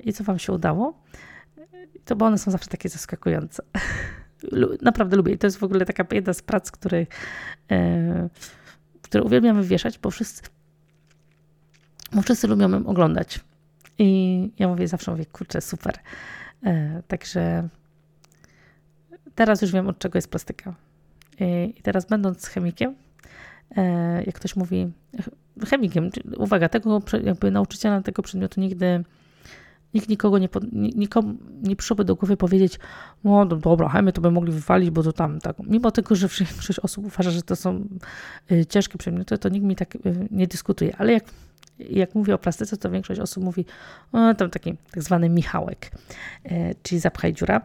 i 0.03 0.13
co 0.13 0.23
Wam 0.23 0.39
się 0.39 0.53
udało. 0.53 1.03
To 2.05 2.15
bo 2.15 2.25
one 2.25 2.37
są 2.37 2.51
zawsze 2.51 2.69
takie 2.69 2.89
zaskakujące. 2.89 3.63
Naprawdę 4.81 5.17
lubię. 5.17 5.33
I 5.33 5.37
to 5.37 5.47
jest 5.47 5.57
w 5.57 5.63
ogóle 5.63 5.85
taka 5.85 6.05
jedna 6.11 6.33
z 6.33 6.41
prac, 6.41 6.71
których, 6.71 7.07
które 9.01 9.23
uwielbiam 9.23 9.61
wywieszać, 9.61 9.99
bo 9.99 10.11
wszyscy, 10.11 10.41
bo 12.13 12.21
wszyscy 12.21 12.47
lubią 12.47 12.69
ją 12.69 12.85
oglądać. 12.85 13.39
I 13.97 14.51
ja 14.59 14.67
mówię, 14.67 14.87
zawsze 14.87 15.11
mówię, 15.11 15.25
kurczę, 15.25 15.61
super. 15.61 15.99
E, 16.63 17.01
także 17.07 17.69
teraz 19.35 19.61
już 19.61 19.71
wiem, 19.71 19.87
od 19.87 19.99
czego 19.99 20.17
jest 20.17 20.29
plastyka. 20.29 20.75
I 21.77 21.81
teraz 21.81 22.05
będąc 22.05 22.47
chemikiem, 22.47 22.95
e, 23.77 24.23
jak 24.23 24.35
ktoś 24.35 24.55
mówi, 24.55 24.91
chemikiem, 25.65 26.09
uwaga, 26.37 26.69
tego 26.69 27.01
jakby 27.23 27.51
nauczyciela 27.51 28.01
tego 28.01 28.21
przedmiotu 28.21 28.61
nigdy 28.61 29.03
nikt 29.93 30.09
nikogo 30.09 30.37
nie, 30.37 30.49
nikomu 30.71 31.35
nie 31.63 31.75
przyszłoby 31.75 32.05
do 32.05 32.15
głowy 32.15 32.37
powiedzieć, 32.37 32.79
no 33.23 33.45
dobra, 33.45 33.89
chemię 33.89 34.11
to 34.11 34.21
by 34.21 34.31
mogli 34.31 34.51
wywalić, 34.51 34.89
bo 34.89 35.03
to 35.03 35.13
tam, 35.13 35.39
tak. 35.39 35.55
Mimo 35.59 35.91
tego, 35.91 36.15
że 36.15 36.27
większość 36.39 36.79
osób 36.79 37.05
uważa, 37.05 37.31
że 37.31 37.41
to 37.41 37.55
są 37.55 37.87
y, 38.51 38.65
ciężkie 38.65 38.97
przedmioty, 38.97 39.37
to 39.37 39.49
nikt 39.49 39.65
mi 39.65 39.75
tak 39.75 39.95
y, 39.95 39.99
nie 40.31 40.47
dyskutuje. 40.47 40.95
Ale 40.97 41.13
jak 41.13 41.23
jak 41.79 42.15
mówię 42.15 42.35
o 42.35 42.37
plastyce, 42.37 42.77
to 42.77 42.89
większość 42.89 43.19
osób 43.19 43.43
mówi, 43.43 43.65
o, 44.11 44.33
tam 44.33 44.49
taki 44.49 44.75
tak 44.91 45.03
zwany 45.03 45.29
Michałek, 45.29 45.91
e, 46.43 46.75
czyli 46.75 46.99
zapchaj 46.99 47.33
dziura. 47.33 47.61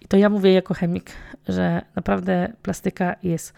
I 0.00 0.08
to 0.08 0.16
ja 0.16 0.28
mówię 0.28 0.52
jako 0.52 0.74
chemik, 0.74 1.10
że 1.48 1.82
naprawdę 1.96 2.52
plastyka 2.62 3.16
jest 3.22 3.52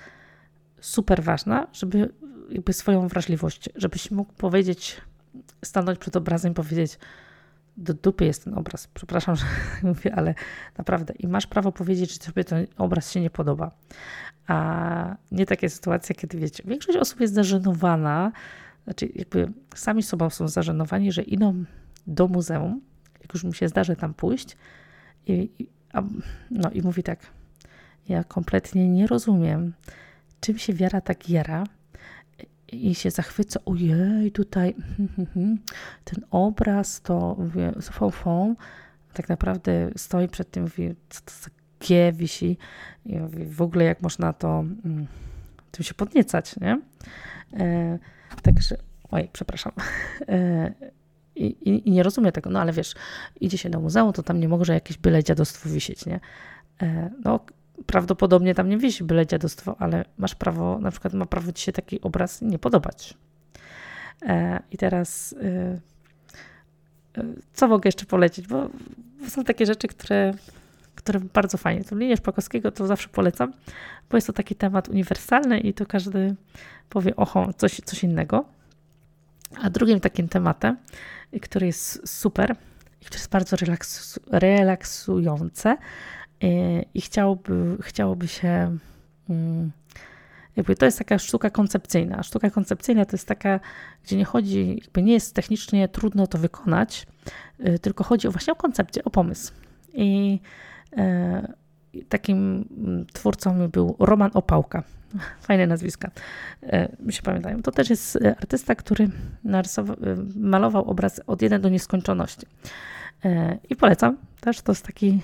super 0.80 1.22
ważna, 1.22 1.66
żeby 1.72 2.12
jakby 2.50 2.72
swoją 2.72 3.08
wrażliwość, 3.08 3.68
żebyś 3.74 4.10
mógł 4.10 4.32
powiedzieć, 4.32 5.00
stanąć 5.64 5.98
przed 5.98 6.16
obrazem 6.16 6.52
i 6.52 6.54
powiedzieć, 6.54 6.98
do 7.76 7.94
dupy 7.94 8.24
jest 8.24 8.44
ten 8.44 8.54
obraz. 8.54 8.88
Przepraszam, 8.94 9.36
że 9.40 9.44
mówię, 9.82 10.14
ale 10.14 10.34
naprawdę. 10.78 11.14
I 11.18 11.28
masz 11.28 11.46
prawo 11.46 11.72
powiedzieć, 11.72 12.12
że 12.12 12.16
sobie 12.16 12.44
ten 12.44 12.66
obraz 12.76 13.12
się 13.12 13.20
nie 13.20 13.30
podoba. 13.30 13.70
A 14.46 15.16
nie 15.32 15.46
takie 15.46 15.70
sytuacje, 15.70 16.14
kiedy 16.14 16.38
wiecie, 16.38 16.62
większość 16.66 16.98
osób 16.98 17.20
jest 17.20 17.34
zażenowana, 17.34 18.32
znaczy 18.84 19.08
jakby 19.14 19.52
sami 19.74 20.02
sobą 20.02 20.30
są 20.30 20.48
zażenowani, 20.48 21.12
że 21.12 21.22
idą 21.22 21.64
do 22.06 22.28
muzeum, 22.28 22.80
jak 23.22 23.34
już 23.34 23.44
mi 23.44 23.54
się 23.54 23.68
zdarzy 23.68 23.96
tam 23.96 24.14
pójść 24.14 24.56
i, 25.26 25.50
i 25.58 25.66
a, 25.92 26.02
no 26.50 26.70
i 26.70 26.82
mówi 26.82 27.02
tak, 27.02 27.18
ja 28.08 28.24
kompletnie 28.24 28.88
nie 28.88 29.06
rozumiem, 29.06 29.72
czym 30.40 30.58
się 30.58 30.72
wiara 30.72 31.00
tak 31.00 31.30
jara 31.30 31.64
i 32.74 32.94
się 32.94 33.10
zachwyca, 33.10 33.60
ojej, 33.64 34.32
tutaj 34.32 34.74
ten 36.04 36.24
obraz 36.30 37.00
to 37.00 37.36
fą, 38.12 38.56
tak 39.12 39.28
naprawdę 39.28 39.90
stoi 39.96 40.28
przed 40.28 40.50
tym, 40.50 40.62
mówi, 40.62 40.94
co 41.10 41.20
to 41.20 41.32
za 41.42 41.50
G 41.80 42.12
wisi 42.12 42.58
i 43.06 43.18
mówi, 43.18 43.44
w 43.44 43.62
ogóle 43.62 43.84
jak 43.84 44.02
można 44.02 44.32
to 44.32 44.60
mm, 44.84 45.06
tym 45.70 45.84
się 45.84 45.94
podniecać, 45.94 46.60
nie? 46.60 46.80
E, 47.56 47.98
Także, 48.42 48.76
oj, 49.10 49.28
przepraszam. 49.32 49.72
E, 50.28 50.72
I, 51.36 51.56
i, 51.88 51.90
nie 51.90 52.02
rozumie 52.02 52.32
tego, 52.32 52.50
no 52.50 52.60
ale 52.60 52.72
wiesz, 52.72 52.94
idzie 53.40 53.58
się 53.58 53.70
do 53.70 53.80
muzeum, 53.80 54.12
to 54.12 54.22
tam 54.22 54.40
nie 54.40 54.48
może 54.48 54.74
jakieś 54.74 54.98
byle 54.98 55.24
dziadostwo 55.24 55.68
wisieć, 55.68 56.06
nie? 56.06 56.20
E, 56.82 57.10
no, 57.24 57.40
prawdopodobnie 57.86 58.54
tam 58.54 58.68
nie 58.68 58.78
wisi 58.78 59.04
byle 59.04 59.26
dziadostwo, 59.26 59.76
ale 59.78 60.04
masz 60.18 60.34
prawo, 60.34 60.78
na 60.78 60.90
przykład 60.90 61.14
ma 61.14 61.26
prawo 61.26 61.52
ci 61.52 61.64
się 61.64 61.72
taki 61.72 62.00
obraz 62.00 62.42
nie 62.42 62.58
podobać. 62.58 63.14
E, 64.22 64.62
I 64.70 64.76
teraz 64.76 65.34
co 67.52 67.68
mogę 67.68 67.88
jeszcze 67.88 68.06
polecić? 68.06 68.46
Bo 68.46 68.68
są 69.28 69.44
takie 69.44 69.66
rzeczy, 69.66 69.88
które, 69.88 70.34
które 70.94 71.20
bardzo 71.20 71.58
fajnie. 71.58 71.84
Tą 71.84 71.96
linię 71.96 72.16
Szpakowskiego 72.16 72.72
to 72.72 72.86
zawsze 72.86 73.08
polecam, 73.08 73.52
bo 74.10 74.16
jest 74.16 74.26
to 74.26 74.32
taki 74.32 74.54
temat 74.54 74.88
uniwersalny 74.88 75.60
i 75.60 75.74
to 75.74 75.86
każdy 75.86 76.34
powie, 76.88 77.16
oho, 77.16 77.52
coś, 77.56 77.80
coś 77.84 78.04
innego. 78.04 78.44
A 79.62 79.70
drugim 79.70 80.00
takim 80.00 80.28
tematem, 80.28 80.76
który 81.42 81.66
jest 81.66 82.08
super 82.08 82.56
i 83.02 83.04
który 83.04 83.18
jest 83.18 83.30
bardzo 83.30 83.56
relaksu, 83.56 84.20
relaksujące 84.30 85.76
i, 86.40 86.82
i 86.94 87.00
chciałoby, 87.00 87.76
chciałoby 87.80 88.28
się... 88.28 88.78
Mm, 89.30 89.70
jakby 90.56 90.76
to 90.76 90.84
jest 90.84 90.98
taka 90.98 91.18
sztuka 91.18 91.50
koncepcyjna. 91.50 92.22
Sztuka 92.22 92.50
koncepcyjna 92.50 93.04
to 93.04 93.16
jest 93.16 93.28
taka, 93.28 93.60
gdzie 94.04 94.16
nie 94.16 94.24
chodzi, 94.24 94.80
jakby 94.82 95.02
nie 95.02 95.12
jest 95.12 95.34
technicznie 95.34 95.88
trudno 95.88 96.26
to 96.26 96.38
wykonać, 96.38 97.06
y, 97.60 97.78
tylko 97.78 98.04
chodzi 98.04 98.28
właśnie 98.28 98.52
o 98.52 98.56
koncepcję, 98.56 99.04
o 99.04 99.10
pomysł. 99.10 99.52
I 99.94 100.40
e, 100.96 101.52
takim 102.08 102.68
mm, 102.78 103.06
twórcą 103.12 103.68
był 103.68 103.96
Roman 103.98 104.30
Opałka. 104.34 104.82
Fajne 105.46 105.66
nazwiska, 105.66 106.10
mi 107.00 107.12
się 107.12 107.22
pamiętają. 107.22 107.62
To 107.62 107.72
też 107.72 107.90
jest 107.90 108.18
artysta, 108.38 108.74
który 108.74 109.08
narysował, 109.44 109.96
malował 110.36 110.84
obraz 110.84 111.20
od 111.26 111.42
1 111.42 111.62
do 111.62 111.68
nieskończoności. 111.68 112.46
I 113.70 113.76
polecam 113.76 114.16
też, 114.40 114.60
to 114.60 114.72
jest 114.72 114.86
taki 114.86 115.20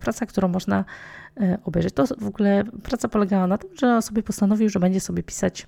praca, 0.00 0.26
którą 0.26 0.48
można 0.48 0.84
obejrzeć. 1.64 1.94
To 1.94 2.06
w 2.06 2.26
ogóle 2.26 2.64
praca 2.82 3.08
polegała 3.08 3.46
na 3.46 3.58
tym, 3.58 3.70
że 3.80 4.02
sobie 4.02 4.22
postanowił, 4.22 4.68
że 4.68 4.80
będzie 4.80 5.00
sobie 5.00 5.22
pisać 5.22 5.66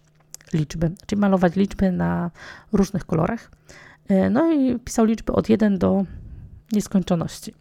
liczby, 0.52 0.90
czyli 1.06 1.20
malować 1.20 1.56
liczby 1.56 1.92
na 1.92 2.30
różnych 2.72 3.04
kolorach. 3.04 3.50
No 4.30 4.52
i 4.52 4.78
pisał 4.78 5.04
liczby 5.04 5.32
od 5.32 5.48
1 5.48 5.78
do 5.78 6.04
nieskończoności. 6.72 7.54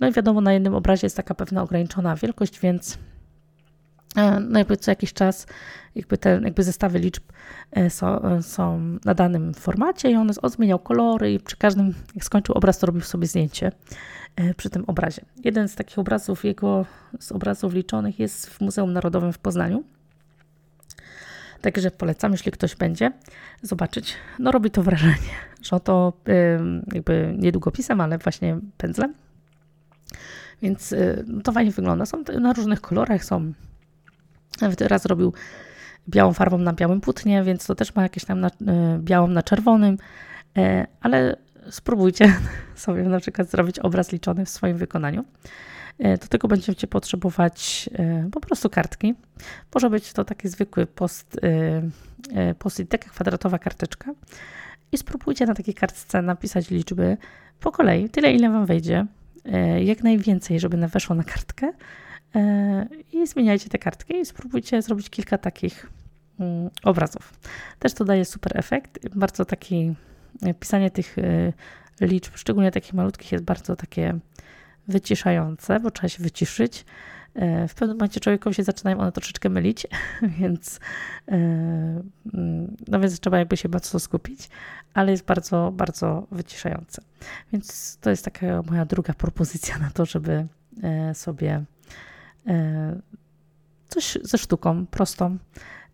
No 0.00 0.08
i 0.08 0.12
wiadomo, 0.12 0.40
na 0.40 0.52
jednym 0.52 0.74
obrazie 0.74 1.06
jest 1.06 1.16
taka 1.16 1.34
pewna 1.34 1.62
ograniczona 1.62 2.16
wielkość, 2.16 2.60
więc 2.60 2.94
e, 2.94 2.98
no 4.40 4.58
jakby 4.58 4.76
co 4.76 4.90
jakiś 4.90 5.12
czas 5.12 5.46
jakby 5.94 6.18
te 6.18 6.40
jakby 6.44 6.62
zestawy 6.62 6.98
liczb 6.98 7.22
e, 7.72 7.90
są, 7.90 8.22
e, 8.22 8.42
są 8.42 8.80
na 9.04 9.14
danym 9.14 9.54
formacie 9.54 10.10
i 10.10 10.14
on 10.14 10.30
zmieniał 10.44 10.78
kolory 10.78 11.32
i 11.32 11.40
przy 11.40 11.56
każdym, 11.56 11.94
jak 12.14 12.24
skończył 12.24 12.54
obraz, 12.54 12.78
to 12.78 12.86
robił 12.86 13.02
sobie 13.02 13.26
zdjęcie 13.26 13.72
przy 14.56 14.70
tym 14.70 14.84
obrazie. 14.86 15.22
Jeden 15.44 15.68
z 15.68 15.74
takich 15.74 15.98
obrazów, 15.98 16.44
jego 16.44 16.86
z 17.20 17.32
obrazów 17.32 17.74
liczonych 17.74 18.18
jest 18.18 18.50
w 18.50 18.60
Muzeum 18.60 18.92
Narodowym 18.92 19.32
w 19.32 19.38
Poznaniu. 19.38 19.84
Także 21.60 21.90
polecam, 21.90 22.32
jeśli 22.32 22.52
ktoś 22.52 22.76
będzie 22.76 23.12
zobaczyć. 23.62 24.14
No 24.38 24.52
robi 24.52 24.70
to 24.70 24.82
wrażenie, 24.82 25.14
że 25.62 25.80
to 25.80 26.12
jakby 26.92 27.34
nie 27.38 27.52
długopisem, 27.52 28.00
ale 28.00 28.18
właśnie 28.18 28.58
pędzlem. 28.76 29.14
Więc 30.62 30.94
no 31.26 31.40
to 31.40 31.52
fajnie 31.52 31.70
wygląda. 31.70 32.06
Są 32.06 32.24
na 32.40 32.52
różnych 32.52 32.80
kolorach, 32.80 33.24
są. 33.24 33.52
Nawet 34.60 34.80
raz 34.80 35.06
robił 35.06 35.32
białą 36.08 36.32
farbą 36.32 36.58
na 36.58 36.72
białym 36.72 37.00
płótnie, 37.00 37.42
więc 37.42 37.66
to 37.66 37.74
też 37.74 37.94
ma 37.94 38.02
jakieś 38.02 38.24
tam 38.24 38.40
na, 38.40 38.48
y, 38.48 38.50
białą 38.98 39.28
na 39.28 39.42
czerwonym, 39.42 39.98
e, 40.56 40.86
ale 41.00 41.36
spróbujcie 41.70 42.34
sobie 42.74 43.02
na 43.02 43.20
przykład 43.20 43.50
zrobić 43.50 43.78
obraz 43.78 44.12
liczony 44.12 44.44
w 44.44 44.48
swoim 44.50 44.76
wykonaniu. 44.76 45.24
E, 45.98 46.18
do 46.18 46.26
tego 46.26 46.48
będziecie 46.48 46.86
potrzebować 46.86 47.90
e, 47.92 48.28
po 48.32 48.40
prostu 48.40 48.70
kartki. 48.70 49.14
Może 49.74 49.90
być 49.90 50.12
to 50.12 50.24
taki 50.24 50.48
zwykły 50.48 50.86
post, 50.86 51.40
post 52.58 52.82
taka 52.88 53.10
kwadratowa 53.10 53.58
karteczka. 53.58 54.14
I 54.92 54.98
spróbujcie 54.98 55.46
na 55.46 55.54
takiej 55.54 55.74
kartce 55.74 56.22
napisać 56.22 56.70
liczby 56.70 57.16
po 57.60 57.72
kolei, 57.72 58.08
tyle 58.08 58.32
ile 58.32 58.50
Wam 58.50 58.66
wejdzie. 58.66 59.06
E, 59.44 59.84
jak 59.84 60.02
najwięcej, 60.02 60.60
żeby 60.60 60.88
weszło 60.88 61.16
na 61.16 61.24
kartkę 61.24 61.66
e, 61.66 61.72
i 63.12 63.26
zmieniajcie 63.26 63.68
te 63.68 63.78
kartki 63.78 64.16
i 64.16 64.26
spróbujcie 64.26 64.82
zrobić 64.82 65.10
kilka 65.10 65.38
takich 65.38 65.90
mm, 66.40 66.70
obrazów. 66.84 67.32
Też 67.78 67.94
to 67.94 68.04
daje 68.04 68.24
super 68.24 68.58
efekt. 68.58 69.08
Bardzo 69.16 69.44
taki, 69.44 69.94
e, 70.42 70.54
pisanie 70.54 70.90
tych 70.90 71.16
liczb, 72.00 72.32
szczególnie 72.36 72.70
takich 72.70 72.94
malutkich, 72.94 73.32
jest 73.32 73.44
bardzo 73.44 73.76
takie 73.76 74.18
wyciszające, 74.88 75.80
bo 75.80 75.90
trzeba 75.90 76.08
się 76.08 76.22
wyciszyć. 76.22 76.84
W 77.68 77.74
pewnym 77.74 77.96
momencie 77.96 78.20
człowiekowi 78.20 78.54
się 78.54 78.64
zaczynają 78.64 78.98
one 78.98 79.12
troszeczkę 79.12 79.48
mylić, 79.48 79.86
więc, 80.38 80.80
mm, 81.26 82.76
no 82.88 83.00
więc 83.00 83.20
trzeba 83.20 83.38
jakby 83.38 83.56
się 83.56 83.68
bardzo 83.68 83.98
skupić, 83.98 84.48
ale 84.94 85.10
jest 85.10 85.24
bardzo, 85.24 85.72
bardzo 85.72 86.26
wyciszające. 86.30 87.02
Więc 87.52 87.96
to 88.00 88.10
jest 88.10 88.24
taka 88.24 88.62
moja 88.62 88.84
druga 88.84 89.14
propozycja 89.14 89.78
na 89.78 89.90
to, 89.90 90.06
żeby 90.06 90.46
e, 90.82 91.14
sobie 91.14 91.50
e, 91.52 91.64
coś 93.88 94.18
ze 94.22 94.38
sztuką 94.38 94.86
prostą, 94.86 95.38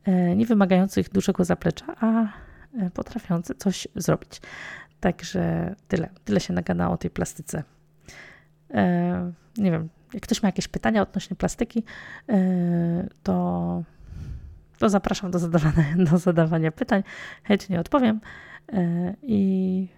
e, 0.05 0.36
nie 0.36 0.47
wymagających 0.47 1.09
dużego 1.09 1.44
zaplecza, 1.44 1.86
a 2.01 2.26
potrafiący 2.94 3.55
coś 3.55 3.88
zrobić. 3.94 4.40
Także 5.01 5.74
tyle. 5.88 6.09
Tyle 6.24 6.40
się 6.40 6.53
nagada 6.53 6.88
o 6.88 6.97
tej 6.97 7.11
plastyce. 7.11 7.62
Nie 9.57 9.70
wiem, 9.70 9.88
jak 10.14 10.22
ktoś 10.22 10.42
ma 10.42 10.49
jakieś 10.49 10.68
pytania 10.68 11.03
odnośnie 11.03 11.36
plastyki, 11.36 11.84
to 13.22 13.82
to 14.78 14.88
zapraszam 14.88 15.30
do 15.30 15.38
zadawania, 15.38 15.84
do 16.11 16.18
zadawania 16.18 16.72
pytań. 16.72 17.03
Chętnie 17.44 17.80
odpowiem. 17.80 18.20
E, 18.72 19.14
I, 19.22 19.88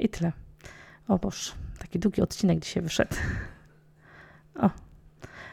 I 0.00 0.08
tyle. 0.08 0.32
O 1.08 1.18
Boże, 1.18 1.52
taki 1.78 1.98
długi 1.98 2.22
odcinek 2.22 2.58
dzisiaj 2.58 2.82
wyszedł. 2.82 3.16
O, 4.54 4.70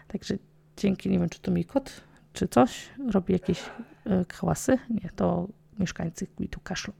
także 0.08 0.38
dzięki, 0.78 1.10
nie 1.10 1.20
wiem, 1.20 1.30
czy 1.30 1.40
to 1.40 1.52
mi 1.52 1.66
kot, 1.66 2.02
czy 2.34 2.48
coś, 2.48 2.90
robi 3.12 3.34
jakieś 3.34 3.60
e, 4.06 4.26
hałasy. 4.34 4.78
Nie, 4.90 5.10
to 5.16 5.48
mieszkańcy 5.80 6.28
mi 6.40 6.48
tu 6.48 6.60
kaszlą. 6.60 6.94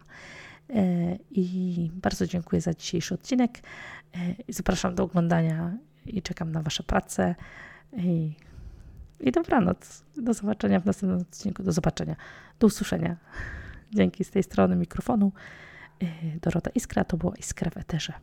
E, 0.70 1.16
I 1.32 1.92
bardzo 1.94 2.28
dziękuję 2.28 2.62
za 2.62 2.74
dzisiejszy 2.74 3.14
odcinek. 3.14 3.60
I 4.48 4.54
zapraszam 4.54 4.96
do 4.96 5.04
oglądania 5.04 5.78
i 6.06 6.22
czekam 6.22 6.52
na 6.52 6.62
Wasze 6.62 6.84
prace. 6.84 7.36
I, 7.98 8.36
I 9.20 9.32
dobranoc. 9.32 10.04
Do 10.18 10.34
zobaczenia 10.34 10.80
w 10.80 10.86
następnym 10.86 11.22
odcinku. 11.22 11.64
Do 11.64 11.72
zobaczenia. 11.72 12.16
Do 12.60 12.68
usłyszenia. 12.68 13.18
Dzięki 13.92 14.24
z 14.24 14.30
tej 14.30 14.44
strony 14.44 14.76
mikrofonu. 14.76 15.32
Dorota 16.42 16.70
Iskra, 16.76 17.04
to 17.04 17.18
była 17.18 17.36
Iskra 17.36 17.72
w 17.72 17.78
Eterze. 17.78 18.14